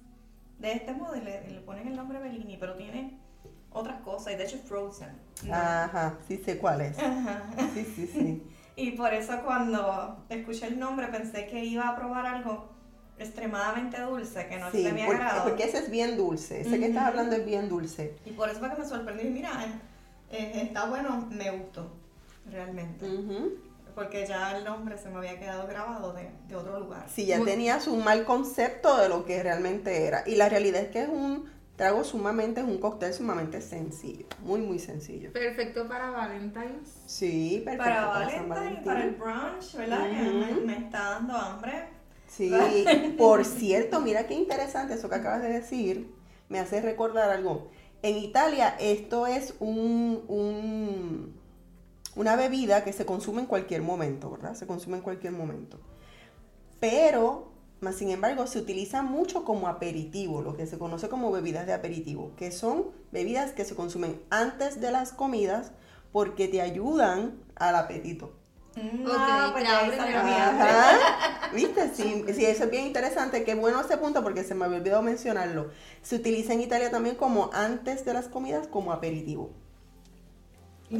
de 0.58 0.72
este 0.72 0.92
modo 0.92 1.16
y 1.16 1.20
le, 1.20 1.48
le 1.50 1.60
ponen 1.60 1.88
el 1.88 1.96
nombre 1.96 2.18
Bellini, 2.20 2.56
pero 2.56 2.74
tiene 2.76 3.18
otras 3.74 4.00
cosas. 4.02 4.32
Y 4.34 4.36
de 4.36 4.44
hecho 4.44 4.56
es 4.56 4.62
frozen. 4.62 5.08
¿no? 5.44 5.54
Ajá, 5.54 6.18
sí 6.28 6.36
sé 6.44 6.58
cuál 6.58 6.80
es. 6.82 6.98
Ajá. 6.98 7.42
Sí, 7.74 7.84
sí, 7.96 8.06
sí. 8.06 8.42
Y 8.74 8.92
por 8.92 9.12
eso 9.12 9.34
cuando 9.44 10.24
escuché 10.30 10.66
el 10.66 10.78
nombre 10.78 11.06
pensé 11.08 11.46
que 11.46 11.62
iba 11.62 11.88
a 11.90 11.94
probar 11.94 12.24
algo 12.24 12.70
extremadamente 13.18 14.00
dulce, 14.00 14.46
que 14.46 14.56
no 14.58 14.70
Sí, 14.70 14.82
de 14.82 14.92
mi 14.92 15.04
porque, 15.04 15.22
porque 15.44 15.64
ese 15.64 15.78
es 15.78 15.90
bien 15.90 16.16
dulce. 16.16 16.62
Ese 16.62 16.78
que 16.80 16.86
estás 16.86 17.04
hablando 17.04 17.36
es 17.36 17.44
bien 17.44 17.68
dulce. 17.68 18.16
Y 18.24 18.30
por 18.30 18.48
eso 18.48 18.60
fue 18.60 18.70
que 18.70 18.80
me 18.80 18.86
sorprendí. 18.88 19.24
Mira, 19.28 19.50
eh, 20.30 20.38
eh, 20.54 20.62
está 20.64 20.86
bueno, 20.86 21.28
me 21.30 21.50
gustó, 21.50 21.92
realmente. 22.50 23.06
Ujú. 23.06 23.50
Porque 23.94 24.26
ya 24.26 24.56
el 24.56 24.64
nombre 24.64 24.96
se 24.96 25.10
me 25.10 25.18
había 25.18 25.38
quedado 25.38 25.66
grabado 25.66 26.14
de, 26.14 26.30
de 26.48 26.56
otro 26.56 26.80
lugar. 26.80 27.06
Si 27.14 27.26
ya 27.26 27.36
Muy- 27.36 27.46
tenías 27.46 27.86
un 27.86 28.02
mal 28.02 28.24
concepto 28.24 28.96
de 28.96 29.10
lo 29.10 29.26
que 29.26 29.42
realmente 29.42 30.06
era. 30.06 30.24
Y 30.26 30.36
la 30.36 30.48
realidad 30.48 30.80
es 30.80 30.88
que 30.88 31.02
es 31.02 31.08
un 31.10 31.44
trago 31.82 32.04
sumamente, 32.04 32.60
es 32.60 32.66
un 32.66 32.78
cóctel 32.78 33.12
sumamente 33.12 33.60
sencillo. 33.60 34.26
Muy, 34.44 34.60
muy 34.60 34.78
sencillo. 34.78 35.32
Perfecto 35.32 35.88
para 35.88 36.10
Valentine's. 36.10 36.90
Sí, 37.06 37.60
perfecto. 37.64 37.90
Para 37.90 38.30
San 38.30 38.48
Valentine, 38.48 38.84
Valentín. 38.84 38.84
para 38.84 39.04
el 39.04 39.10
brunch, 39.16 39.74
¿verdad? 39.76 40.08
Que 40.10 40.16
me, 40.30 40.52
Ujú. 40.52 40.60
me 40.64 40.76
está 40.78 40.98
dando 41.10 41.34
hambre. 41.36 41.88
Sí, 42.28 42.52
por 43.18 43.44
cierto, 43.44 44.00
mira 44.00 44.28
qué 44.28 44.34
interesante 44.34 44.94
eso 44.94 45.08
que 45.08 45.16
acabas 45.16 45.42
de 45.42 45.48
decir, 45.48 46.14
me 46.48 46.60
hace 46.60 46.80
recordar 46.80 47.30
algo. 47.30 47.68
En 48.02 48.16
Italia 48.16 48.76
esto 48.78 49.26
es 49.26 49.54
un, 49.58 50.22
un- 50.28 51.34
una 52.14 52.36
bebida 52.36 52.84
que 52.84 52.92
se 52.92 53.04
consume 53.04 53.40
en 53.40 53.46
cualquier 53.46 53.82
momento, 53.82 54.30
¿verdad? 54.30 54.54
Se 54.54 54.68
consume 54.68 54.98
en 54.98 55.02
cualquier 55.02 55.32
momento. 55.32 55.80
Pero, 56.78 57.51
más 57.82 57.96
sin 57.96 58.10
embargo, 58.10 58.46
se 58.46 58.58
utiliza 58.58 59.02
mucho 59.02 59.44
como 59.44 59.68
aperitivo, 59.68 60.40
lo 60.40 60.56
que 60.56 60.66
se 60.66 60.78
conoce 60.78 61.08
como 61.08 61.30
bebidas 61.32 61.66
de 61.66 61.72
aperitivo, 61.72 62.32
que 62.36 62.52
son 62.52 62.86
bebidas 63.10 63.52
que 63.52 63.64
se 63.64 63.74
consumen 63.74 64.22
antes 64.30 64.80
de 64.80 64.90
las 64.92 65.12
comidas 65.12 65.72
porque 66.12 66.48
te 66.48 66.60
ayudan 66.60 67.42
al 67.56 67.76
apetito. 67.76 68.32
Mm, 68.76 69.04
ah, 69.06 69.50
pues. 69.52 69.68
Ajá. 69.68 71.50
¿Viste? 71.54 71.90
Sí, 71.94 72.24
sí, 72.32 72.46
eso 72.46 72.64
es 72.64 72.70
bien 72.70 72.86
interesante. 72.86 73.44
Qué 73.44 73.54
bueno 73.54 73.80
ese 73.80 73.96
punto 73.98 74.22
porque 74.22 74.44
se 74.44 74.54
me 74.54 74.64
había 74.64 74.78
olvidado 74.78 75.02
mencionarlo. 75.02 75.70
Se 76.02 76.16
utiliza 76.16 76.54
en 76.54 76.62
Italia 76.62 76.90
también 76.90 77.16
como 77.16 77.50
antes 77.52 78.04
de 78.04 78.14
las 78.14 78.28
comidas 78.28 78.66
como 78.66 78.92
aperitivo. 78.92 79.50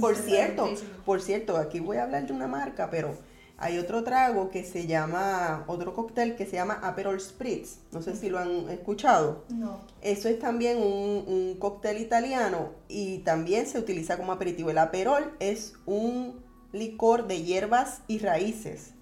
Por 0.01 0.16
cierto, 0.16 0.68
por 1.05 1.21
cierto, 1.21 1.57
aquí 1.57 1.81
voy 1.81 1.99
a 1.99 2.05
hablar 2.05 2.27
de 2.27 2.33
una 2.33 2.47
marca, 2.47 2.88
pero 2.90 3.16
hay 3.62 3.79
otro 3.79 4.03
trago 4.03 4.51
que 4.51 4.64
se 4.64 4.88
llama, 4.88 5.62
otro 5.68 5.94
cóctel 5.94 6.35
que 6.35 6.46
se 6.46 6.57
llama 6.57 6.81
Aperol 6.83 7.20
Spritz. 7.20 7.79
No 7.92 8.03
sé 8.03 8.16
si 8.16 8.29
lo 8.29 8.40
han 8.40 8.68
escuchado. 8.70 9.44
No. 9.51 9.79
Eso 10.01 10.29
es 10.29 10.40
también 10.40 10.79
un, 10.79 11.25
un 11.29 11.57
cóctel 11.61 11.98
italiano 11.98 12.70
y 12.88 13.18
también 13.18 13.66
se 13.66 13.79
utiliza 13.79 14.16
como 14.16 14.33
aperitivo. 14.33 14.70
El 14.70 14.79
Aperol 14.79 15.37
es 15.38 15.75
un 15.87 16.42
licor 16.72 17.29
de 17.29 17.44
hierbas 17.44 18.03
y 18.09 18.18
raíces. 18.18 18.94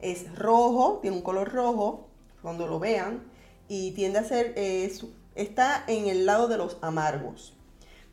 Es 0.00 0.36
rojo, 0.36 0.98
tiene 1.00 1.16
un 1.16 1.22
color 1.22 1.50
rojo, 1.50 2.10
cuando 2.42 2.66
lo 2.66 2.78
vean, 2.78 3.22
y 3.68 3.92
tiende 3.92 4.18
a 4.18 4.24
ser, 4.24 4.52
está 5.34 5.82
en 5.86 6.08
el 6.08 6.26
lado 6.26 6.46
de 6.48 6.58
los 6.58 6.76
amargos. 6.82 7.56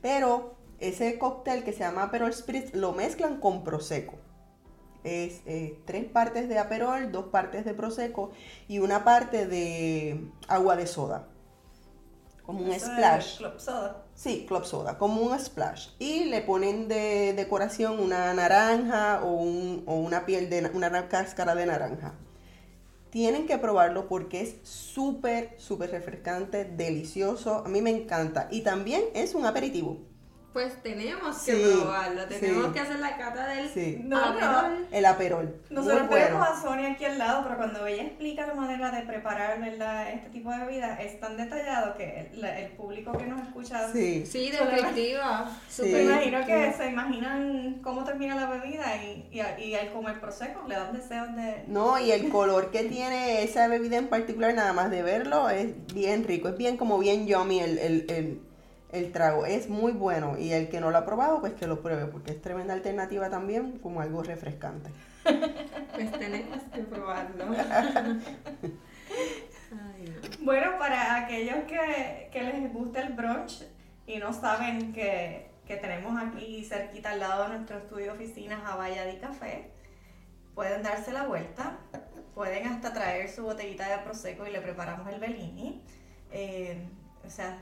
Pero 0.01 0.55
ese 0.79 1.19
cóctel 1.19 1.65
que 1.65 1.73
se 1.73 1.79
llama 1.79 2.03
Aperol 2.03 2.33
Spritz 2.33 2.73
lo 2.73 2.93
mezclan 2.93 3.41
con 3.41 3.65
Prosecco. 3.65 4.20
Es 5.03 5.41
eh, 5.45 5.79
tres 5.85 6.05
partes 6.05 6.47
de 6.49 6.59
Aperol, 6.59 7.11
dos 7.11 7.25
partes 7.25 7.65
de 7.65 7.73
Prosecco 7.73 8.31
y 8.67 8.79
una 8.79 9.03
parte 9.03 9.47
de 9.47 10.27
agua 10.47 10.75
de 10.75 10.87
soda. 10.87 11.27
Como 12.43 12.65
un 12.65 12.71
Eso 12.71 12.87
splash. 12.87 13.37
Club 13.37 13.59
Soda. 13.59 14.03
Sí, 14.13 14.45
club 14.47 14.65
soda, 14.65 14.97
como 14.97 15.21
un 15.21 15.39
splash. 15.39 15.89
Y 15.99 16.25
le 16.25 16.41
ponen 16.41 16.87
de 16.87 17.33
decoración 17.33 17.99
una 17.99 18.33
naranja 18.33 19.21
o, 19.23 19.31
un- 19.35 19.83
o 19.87 19.95
una 19.95 20.25
piel 20.25 20.49
de 20.49 20.61
na- 20.63 20.71
una 20.73 21.07
cáscara 21.07 21.55
de 21.55 21.65
naranja. 21.65 22.13
Tienen 23.09 23.45
que 23.47 23.57
probarlo 23.57 24.07
porque 24.07 24.41
es 24.41 24.55
súper, 24.63 25.53
súper 25.57 25.91
refrescante, 25.91 26.65
delicioso. 26.65 27.63
A 27.65 27.69
mí 27.69 27.81
me 27.81 27.89
encanta. 27.91 28.47
Y 28.51 28.61
también 28.61 29.03
es 29.13 29.35
un 29.35 29.45
aperitivo. 29.45 29.99
Pues 30.53 30.83
tenemos 30.83 31.37
que 31.43 31.53
Sí, 31.55 31.79
probarlo, 31.79 32.25
tenemos 32.25 32.65
sí. 32.67 32.71
que 32.73 32.79
hacer 32.81 32.99
la 32.99 33.15
cata 33.15 33.47
del 33.47 33.69
Sí. 33.69 34.01
No, 34.03 34.17
Aperol. 34.17 34.87
El 34.91 35.05
aperol. 35.05 35.55
Nosotros 35.69 36.07
bueno. 36.09 36.25
tenemos 36.25 36.47
a 36.49 36.61
Sonia 36.61 36.91
aquí 36.91 37.05
al 37.05 37.17
lado, 37.17 37.43
pero 37.43 37.55
cuando 37.57 37.87
ella 37.87 38.03
explica 38.03 38.45
la 38.47 38.53
manera 38.53 38.91
de 38.91 39.03
preparar 39.03 39.61
¿verdad? 39.61 40.11
este 40.11 40.29
tipo 40.29 40.51
de 40.51 40.57
bebida, 40.65 41.01
es 41.01 41.19
tan 41.21 41.37
detallado 41.37 41.95
que 41.95 42.29
el, 42.33 42.43
el 42.43 42.71
público 42.71 43.13
que 43.17 43.27
nos 43.27 43.41
escucha 43.47 43.89
Sí. 43.93 44.25
Sí, 44.25 44.51
descriptiva. 44.51 45.49
Sí. 45.69 45.83
Me 45.83 46.03
imagino 46.03 46.45
que 46.45 46.53
descriptiva. 46.53 46.77
se 46.85 46.91
imaginan 46.91 47.79
cómo 47.81 48.03
termina 48.03 48.35
la 48.35 48.47
bebida 48.49 48.97
y, 48.97 49.29
y, 49.31 49.63
y 49.63 49.75
al 49.75 49.93
comer 49.93 50.19
prosecco 50.19 50.67
le 50.67 50.75
dan 50.75 50.91
deseos 50.91 51.33
de... 51.35 51.63
No, 51.67 51.97
y 51.97 52.11
el 52.11 52.27
color 52.29 52.71
que 52.71 52.83
tiene 52.83 53.43
esa 53.43 53.67
bebida 53.69 53.95
en 53.97 54.07
particular, 54.09 54.53
nada 54.53 54.73
más 54.73 54.91
de 54.91 55.01
verlo, 55.01 55.49
es 55.49 55.69
bien 55.93 56.25
rico. 56.25 56.49
Es 56.49 56.57
bien 56.57 56.75
como 56.75 56.99
bien 56.99 57.25
yummy 57.25 57.61
el, 57.61 57.77
el, 57.79 58.05
el, 58.09 58.41
el 58.91 59.11
trago. 59.11 59.45
Es 59.45 59.69
muy 59.69 59.91
bueno. 59.91 60.37
Y 60.37 60.53
el 60.53 60.69
que 60.69 60.79
no 60.79 60.91
lo 60.91 60.97
ha 60.97 61.05
probado, 61.05 61.39
pues 61.39 61.53
que 61.53 61.67
lo 61.67 61.81
pruebe, 61.81 62.05
porque 62.05 62.31
es 62.31 62.41
tremenda 62.41 62.73
alternativa 62.73 63.29
también, 63.29 63.79
como 63.79 64.01
algo 64.01 64.23
refrescante. 64.23 64.89
Pues 65.93 66.11
tenemos 66.13 66.59
que 66.73 66.81
probarlo. 66.83 67.45
Bueno, 70.41 70.79
para 70.79 71.17
aquellos 71.17 71.63
que, 71.67 72.29
que 72.31 72.41
les 72.41 72.73
gusta 72.73 73.01
el 73.01 73.13
brunch 73.13 73.63
y 74.07 74.17
no 74.17 74.33
saben 74.33 74.91
que, 74.93 75.51
que 75.67 75.77
tenemos 75.77 76.19
aquí 76.21 76.65
cerquita 76.65 77.11
al 77.11 77.19
lado 77.19 77.43
de 77.43 77.49
nuestro 77.57 77.77
estudio 77.77 78.13
oficinas 78.13 78.61
Havaya 78.65 79.05
di 79.05 79.17
Café, 79.17 79.71
pueden 80.55 80.81
darse 80.81 81.13
la 81.13 81.27
vuelta, 81.27 81.77
pueden 82.33 82.67
hasta 82.67 82.91
traer 82.91 83.29
su 83.29 83.43
botellita 83.43 83.87
de 83.87 84.03
prosecco 84.03 84.47
y 84.47 84.51
le 84.51 84.61
preparamos 84.61 85.07
el 85.07 85.19
Bellini. 85.19 85.81
Eh, 86.31 86.83
o 87.25 87.29
sea, 87.29 87.59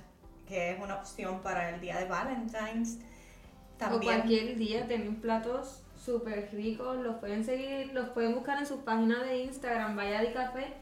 que 0.50 0.72
es 0.72 0.80
una 0.82 0.96
opción 0.96 1.42
para 1.42 1.70
el 1.70 1.80
día 1.80 1.98
de 1.98 2.06
Valentine's. 2.06 2.98
O 2.98 3.78
También 3.78 4.02
cualquier 4.18 4.58
día 4.58 4.86
tienen 4.88 5.16
platos 5.22 5.84
súper 6.04 6.50
ricos, 6.52 6.98
los 6.98 7.16
pueden 7.18 7.46
seguir, 7.46 7.94
los 7.94 8.10
pueden 8.10 8.34
buscar 8.36 8.58
en 8.58 8.66
su 8.66 8.84
página 8.84 9.24
de 9.24 9.44
Instagram, 9.44 9.96
Vaya 9.96 10.20
de 10.22 10.34
Café. 10.34 10.74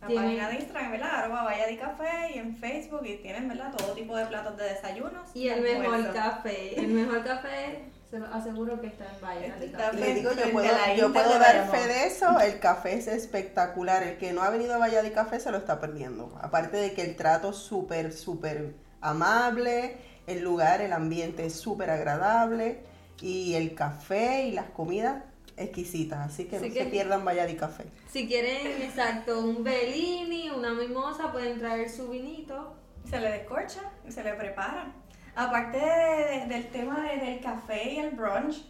la 0.00 0.06
Tienen- 0.06 0.24
página 0.24 0.48
de 0.48 0.54
Instagram, 0.54 0.90
¿verdad? 0.92 1.10
Arroba 1.16 1.40
Havaya 1.42 1.66
di 1.66 1.76
Café 1.76 2.32
y 2.34 2.38
en 2.38 2.56
Facebook 2.56 3.02
y 3.04 3.16
tienen, 3.16 3.46
¿verdad? 3.48 3.70
Todo 3.76 3.92
tipo 3.92 4.16
de 4.16 4.24
platos 4.24 4.56
de 4.56 4.64
desayunos. 4.64 5.28
Y 5.34 5.48
el 5.48 5.60
mejor 5.60 6.12
café, 6.14 6.80
el 6.80 6.88
mejor 6.88 7.22
café 7.22 7.84
se 8.10 8.18
lo 8.18 8.26
aseguro 8.28 8.80
que 8.80 8.86
está 8.86 9.04
en 9.04 9.20
Valle 9.22 9.46
Este. 9.60 9.96
Le 9.98 10.14
digo, 10.14 10.30
yo 10.32 10.50
puedo, 10.52 10.68
a 10.68 10.72
la 10.88 10.94
yo 10.96 11.12
puedo 11.12 11.34
de 11.34 11.38
dar 11.38 11.70
fe 11.70 11.86
de 11.86 12.06
eso, 12.06 12.40
el 12.40 12.58
café 12.60 12.94
es 12.94 13.08
espectacular, 13.08 14.02
el 14.02 14.16
que 14.16 14.32
no 14.32 14.40
ha 14.42 14.48
venido 14.48 14.74
a 14.74 14.78
Valladolid 14.78 15.12
Café 15.12 15.38
se 15.38 15.50
lo 15.50 15.58
está 15.58 15.78
perdiendo, 15.80 16.34
aparte 16.40 16.78
de 16.78 16.94
que 16.94 17.02
el 17.02 17.14
trato 17.16 17.50
es 17.50 17.56
súper, 17.56 18.12
súper 18.14 18.74
amable, 19.00 19.96
el 20.26 20.42
lugar, 20.42 20.80
el 20.80 20.92
ambiente 20.92 21.46
es 21.46 21.54
súper 21.54 21.90
agradable 21.90 22.80
y 23.20 23.54
el 23.54 23.74
café 23.74 24.44
y 24.46 24.52
las 24.52 24.66
comidas 24.70 25.22
exquisitas, 25.56 26.18
así 26.20 26.44
que 26.46 26.56
Así 26.56 26.68
no 26.68 26.74
que- 26.74 26.84
se 26.84 26.90
pierdan 26.90 27.24
Valladolid 27.24 27.58
Café. 27.58 27.84
Si 28.10 28.26
quieren, 28.26 28.80
exacto, 28.82 29.40
un 29.40 29.62
Bellini, 29.62 30.48
una 30.50 30.72
mimosa, 30.72 31.30
pueden 31.32 31.58
traer 31.58 31.90
su 31.90 32.08
vinito. 32.08 32.74
Se 33.08 33.20
le 33.20 33.30
descorcha 33.30 33.80
y 34.08 34.12
se 34.12 34.22
le 34.24 34.32
prepara. 34.34 34.92
Aparte 35.34 35.78
de- 35.78 36.46
del 36.48 36.68
tema 36.70 37.00
de- 37.02 37.18
del 37.18 37.40
café 37.40 37.92
y 37.92 37.98
el 37.98 38.10
brunch, 38.12 38.64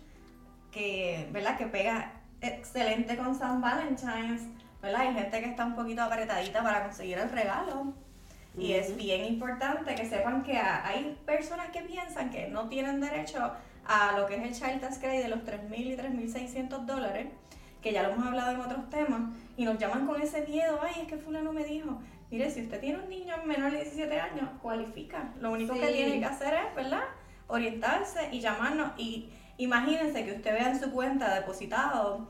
que, 0.72 1.28
¿verdad? 1.32 1.56
que 1.58 1.66
pega 1.66 2.12
excelente 2.40 3.16
con 3.16 3.34
San 3.38 3.60
Valentine's, 3.60 4.42
¿verdad? 4.82 5.00
Hay 5.02 5.14
gente 5.14 5.40
que 5.40 5.46
está 5.50 5.64
un 5.66 5.74
poquito 5.76 6.02
apretadita 6.02 6.62
para 6.62 6.82
conseguir 6.84 7.18
el 7.18 7.30
regalo. 7.30 7.92
Y 8.58 8.72
es 8.72 8.96
bien 8.96 9.24
importante 9.24 9.94
que 9.94 10.06
sepan 10.08 10.42
que 10.42 10.58
ha- 10.58 10.86
hay 10.86 11.16
personas 11.24 11.70
que 11.70 11.80
piensan 11.82 12.30
que 12.30 12.48
no 12.48 12.68
tienen 12.68 13.00
derecho 13.00 13.52
a 13.86 14.12
lo 14.18 14.26
que 14.26 14.36
es 14.36 14.42
el 14.42 14.52
Child 14.54 14.80
Tax 14.80 14.98
Credit 14.98 15.22
de 15.22 15.28
los 15.28 15.44
3.000 15.44 15.92
y 15.92 15.96
3.600 15.96 16.84
dólares, 16.84 17.28
que 17.80 17.92
ya 17.92 18.02
lo 18.02 18.10
hemos 18.10 18.26
hablado 18.26 18.52
en 18.52 18.60
otros 18.60 18.90
temas, 18.90 19.22
y 19.56 19.64
nos 19.64 19.78
llaman 19.78 20.06
con 20.06 20.20
ese 20.20 20.42
miedo, 20.46 20.78
ay, 20.82 21.02
es 21.02 21.08
que 21.08 21.16
fulano 21.16 21.52
me 21.52 21.64
dijo, 21.64 21.98
mire, 22.30 22.50
si 22.50 22.62
usted 22.62 22.80
tiene 22.80 22.98
un 22.98 23.08
niño 23.08 23.34
menor 23.46 23.70
de 23.72 23.78
17 23.78 24.20
años, 24.20 24.48
cualifica. 24.60 25.32
Lo 25.40 25.52
único 25.52 25.74
que 25.74 25.80
tiene 25.92 26.18
que 26.20 26.26
hacer 26.26 26.54
es, 26.54 26.74
¿verdad? 26.74 27.04
Orientarse 27.46 28.28
y 28.32 28.40
llamarnos. 28.40 28.92
Y 28.98 29.30
imagínense 29.56 30.24
que 30.24 30.32
usted 30.32 30.52
vea 30.52 30.70
en 30.70 30.78
su 30.80 30.90
cuenta 30.92 31.34
depositado 31.34 32.28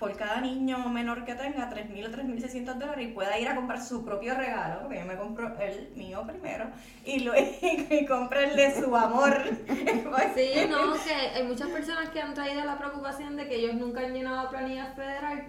por 0.00 0.16
cada 0.16 0.40
niño 0.40 0.88
menor 0.88 1.26
que 1.26 1.34
tenga 1.34 1.70
3.000 1.70 2.06
o 2.06 2.10
3.600 2.10 2.78
dólares 2.78 3.06
y 3.06 3.12
pueda 3.12 3.38
ir 3.38 3.46
a 3.48 3.54
comprar 3.54 3.84
su 3.84 4.02
propio 4.02 4.34
regalo, 4.34 4.80
porque 4.80 4.98
yo 4.98 5.04
me 5.04 5.16
compro 5.16 5.54
el 5.60 5.90
mío 5.94 6.24
primero, 6.26 6.70
y, 7.04 7.20
lo, 7.20 7.34
y 7.90 8.06
compre 8.06 8.44
el 8.44 8.56
de 8.56 8.80
su 8.82 8.96
amor. 8.96 9.36
Sí, 10.34 10.52
no, 10.68 10.94
que 11.04 11.12
hay 11.12 11.42
muchas 11.44 11.68
personas 11.68 12.08
que 12.08 12.20
han 12.20 12.32
traído 12.32 12.64
la 12.64 12.78
preocupación 12.78 13.36
de 13.36 13.46
que 13.46 13.56
ellos 13.56 13.74
nunca 13.74 14.00
han 14.00 14.14
llenado 14.14 14.48
planilla 14.48 14.86
federal. 14.94 15.44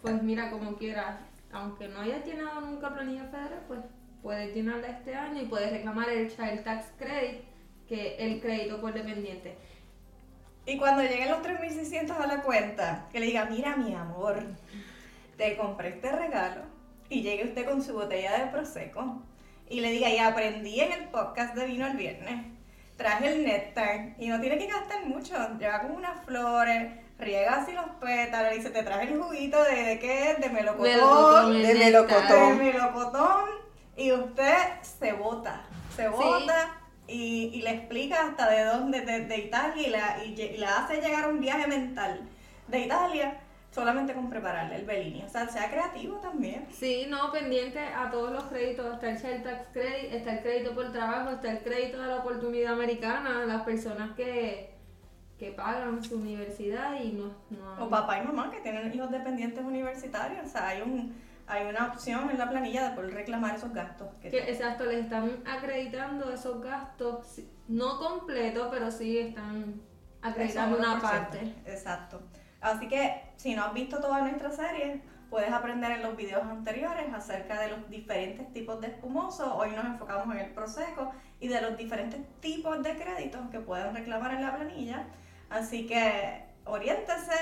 Pues 0.00 0.22
mira, 0.22 0.50
como 0.50 0.76
quieras, 0.76 1.18
aunque 1.52 1.88
no 1.88 2.00
hayas 2.00 2.24
llenado 2.24 2.62
nunca 2.62 2.94
planilla 2.94 3.24
federal, 3.24 3.62
pues 3.68 3.80
puedes 4.22 4.54
llenarla 4.54 4.88
este 4.88 5.14
año 5.14 5.42
y 5.42 5.46
puedes 5.46 5.70
reclamar 5.70 6.08
el 6.08 6.34
Child 6.34 6.64
Tax 6.64 6.86
Credit, 6.96 7.42
que 7.86 8.14
es 8.14 8.20
el 8.20 8.40
crédito 8.40 8.80
por 8.80 8.94
dependiente. 8.94 9.58
Y 10.68 10.76
cuando 10.76 11.02
lleguen 11.02 11.30
los 11.30 11.38
3.600 11.38 12.10
a 12.20 12.26
la 12.26 12.42
cuenta, 12.42 13.06
que 13.10 13.20
le 13.20 13.26
diga, 13.26 13.46
mira 13.46 13.74
mi 13.74 13.94
amor, 13.94 14.42
te 15.38 15.56
compré 15.56 15.88
este 15.88 16.12
regalo 16.12 16.60
y 17.08 17.22
llegue 17.22 17.44
usted 17.44 17.64
con 17.64 17.82
su 17.82 17.94
botella 17.94 18.38
de 18.38 18.50
Prosecco 18.50 19.22
y 19.70 19.80
le 19.80 19.90
diga, 19.92 20.10
y 20.10 20.18
aprendí 20.18 20.78
en 20.78 20.92
el 20.92 21.08
podcast 21.08 21.54
de 21.54 21.64
vino 21.64 21.86
el 21.86 21.96
viernes, 21.96 22.44
traje 22.98 23.32
el 23.32 23.46
néctar 23.46 24.14
y 24.18 24.28
no 24.28 24.42
tiene 24.42 24.58
que 24.58 24.66
gastar 24.66 25.06
mucho, 25.06 25.34
lleva 25.58 25.80
como 25.80 25.94
unas 25.94 26.22
flores, 26.26 26.92
riega 27.18 27.62
así 27.62 27.72
los 27.72 27.88
pétalos 27.98 28.52
y 28.52 28.56
dice, 28.56 28.68
te 28.68 28.82
traje 28.82 29.10
el 29.10 29.22
juguito 29.22 29.64
de, 29.64 29.84
¿de 29.84 29.98
qué? 29.98 30.36
De 30.38 30.50
melocotón, 30.50 30.82
Melocotón, 30.82 31.56
el 31.56 31.66
de 31.66 31.74
melocotón. 31.76 32.58
de 32.58 32.64
melocotón 32.64 33.44
y 33.96 34.12
usted 34.12 34.54
se 34.82 35.14
bota, 35.14 35.62
se 35.96 36.08
bota 36.08 36.77
y, 37.08 37.50
y 37.54 37.62
le 37.62 37.70
explica 37.70 38.26
hasta 38.28 38.48
de 38.50 38.64
dónde, 38.64 39.00
de, 39.00 39.24
de 39.26 39.38
Italia 39.38 39.88
y 39.88 39.90
la, 39.90 40.24
y, 40.24 40.34
lle- 40.36 40.54
y 40.54 40.58
la 40.58 40.84
hace 40.84 41.00
llegar 41.00 41.24
a 41.24 41.28
un 41.28 41.40
viaje 41.40 41.66
mental 41.66 42.20
de 42.68 42.80
Italia 42.80 43.40
solamente 43.70 44.12
con 44.14 44.28
prepararle 44.30 44.76
el 44.76 44.84
Bellini. 44.84 45.22
O 45.22 45.28
sea, 45.28 45.46
sea 45.48 45.70
creativo 45.70 46.16
también. 46.16 46.66
Sí, 46.70 47.06
no, 47.08 47.30
pendiente 47.32 47.78
a 47.78 48.10
todos 48.10 48.32
los 48.32 48.44
créditos, 48.44 48.94
está 48.94 49.10
el 49.10 49.20
Child 49.20 49.42
Tax 49.44 49.66
Credit, 49.72 50.12
está 50.12 50.32
el 50.34 50.42
crédito 50.42 50.74
por 50.74 50.92
trabajo, 50.92 51.30
está 51.30 51.50
el 51.52 51.60
crédito 51.60 52.00
de 52.00 52.08
la 52.08 52.16
oportunidad 52.16 52.72
americana, 52.74 53.44
las 53.46 53.62
personas 53.62 54.14
que, 54.16 54.74
que 55.38 55.52
pagan 55.52 56.02
su 56.02 56.16
universidad 56.16 57.00
y 57.00 57.12
no... 57.12 57.32
no 57.50 57.84
O 57.84 57.88
papá 57.90 58.18
y 58.18 58.26
mamá 58.26 58.50
que 58.50 58.60
tienen 58.60 58.92
hijos 58.92 59.10
dependientes 59.10 59.64
universitarios. 59.64 60.46
O 60.46 60.48
sea, 60.48 60.68
hay 60.68 60.82
un 60.82 61.14
hay 61.48 61.66
una 61.66 61.86
opción 61.86 62.30
en 62.30 62.38
la 62.38 62.48
planilla 62.48 62.90
de 62.90 62.94
poder 62.94 63.14
reclamar 63.14 63.56
esos 63.56 63.72
gastos. 63.72 64.08
que 64.20 64.30
Que, 64.30 64.50
exacto, 64.50 64.84
les 64.84 65.04
están 65.04 65.42
acreditando 65.46 66.30
esos 66.32 66.62
gastos, 66.62 67.40
no 67.66 67.98
completos, 67.98 68.68
pero 68.70 68.90
sí 68.90 69.18
están 69.18 69.80
acreditando 70.20 70.78
una 70.78 71.00
parte. 71.00 71.54
Exacto. 71.64 72.20
Así 72.60 72.88
que 72.88 73.22
si 73.36 73.54
no 73.54 73.64
has 73.64 73.72
visto 73.72 73.98
toda 73.98 74.20
nuestra 74.20 74.50
serie, 74.50 75.02
puedes 75.30 75.50
aprender 75.50 75.92
en 75.92 76.02
los 76.02 76.16
videos 76.16 76.42
anteriores 76.42 77.06
acerca 77.14 77.60
de 77.60 77.68
los 77.68 77.88
diferentes 77.88 78.52
tipos 78.52 78.80
de 78.80 78.88
espumoso. 78.88 79.56
Hoy 79.56 79.70
nos 79.70 79.86
enfocamos 79.86 80.34
en 80.34 80.42
el 80.42 80.50
Prosecco 80.52 81.12
y 81.40 81.48
de 81.48 81.62
los 81.62 81.78
diferentes 81.78 82.20
tipos 82.40 82.82
de 82.82 82.96
créditos 82.96 83.48
que 83.50 83.60
pueden 83.60 83.94
reclamar 83.94 84.34
en 84.34 84.42
la 84.42 84.54
planilla. 84.54 85.06
Así 85.48 85.86
que 85.86 86.44
oriéntese, 86.64 87.36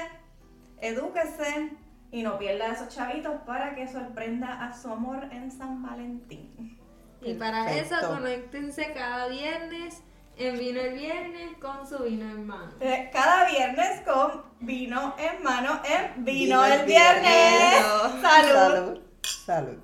edúquese 0.78 1.76
y 2.16 2.22
no 2.22 2.38
pierda 2.38 2.72
esos 2.72 2.88
chavitos 2.88 3.34
para 3.44 3.74
que 3.74 3.86
sorprenda 3.86 4.64
a 4.66 4.72
su 4.72 4.90
amor 4.90 5.28
en 5.30 5.50
San 5.50 5.82
Valentín. 5.82 6.78
Y 7.20 7.34
para 7.34 7.70
eso, 7.74 7.94
conéctense 8.08 8.94
cada 8.94 9.28
viernes 9.28 10.02
en 10.38 10.58
Vino 10.58 10.80
el 10.80 10.94
Viernes 10.94 11.50
con 11.60 11.86
su 11.86 12.04
vino 12.04 12.24
en 12.24 12.46
mano. 12.46 12.72
Eh, 12.80 13.10
Cada 13.12 13.50
viernes 13.50 14.00
con 14.06 14.44
vino 14.60 15.14
en 15.18 15.42
mano 15.42 15.82
en 15.84 16.24
Vino, 16.24 16.62
Vino 16.62 16.64
el 16.64 16.86
viernes. 16.86 17.22
viernes. 17.22 18.22
Salud. 18.22 18.54
Salud. 18.54 19.00
Salud. 19.44 19.78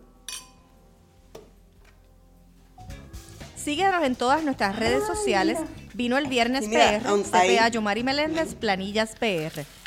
Síguenos 3.57 4.03
en 4.05 4.16
todas 4.16 4.42
nuestras 4.42 4.79
redes 4.79 5.07
sociales. 5.07 5.59
Vino 5.92 6.16
el 6.16 6.29
viernes 6.29 6.66
mira, 6.66 6.99
PR, 6.99 7.23
CPA 7.25 7.68
Yomari 7.68 8.03
Meléndez, 8.03 8.55
Planillas 8.55 9.16
PR. 9.16 9.66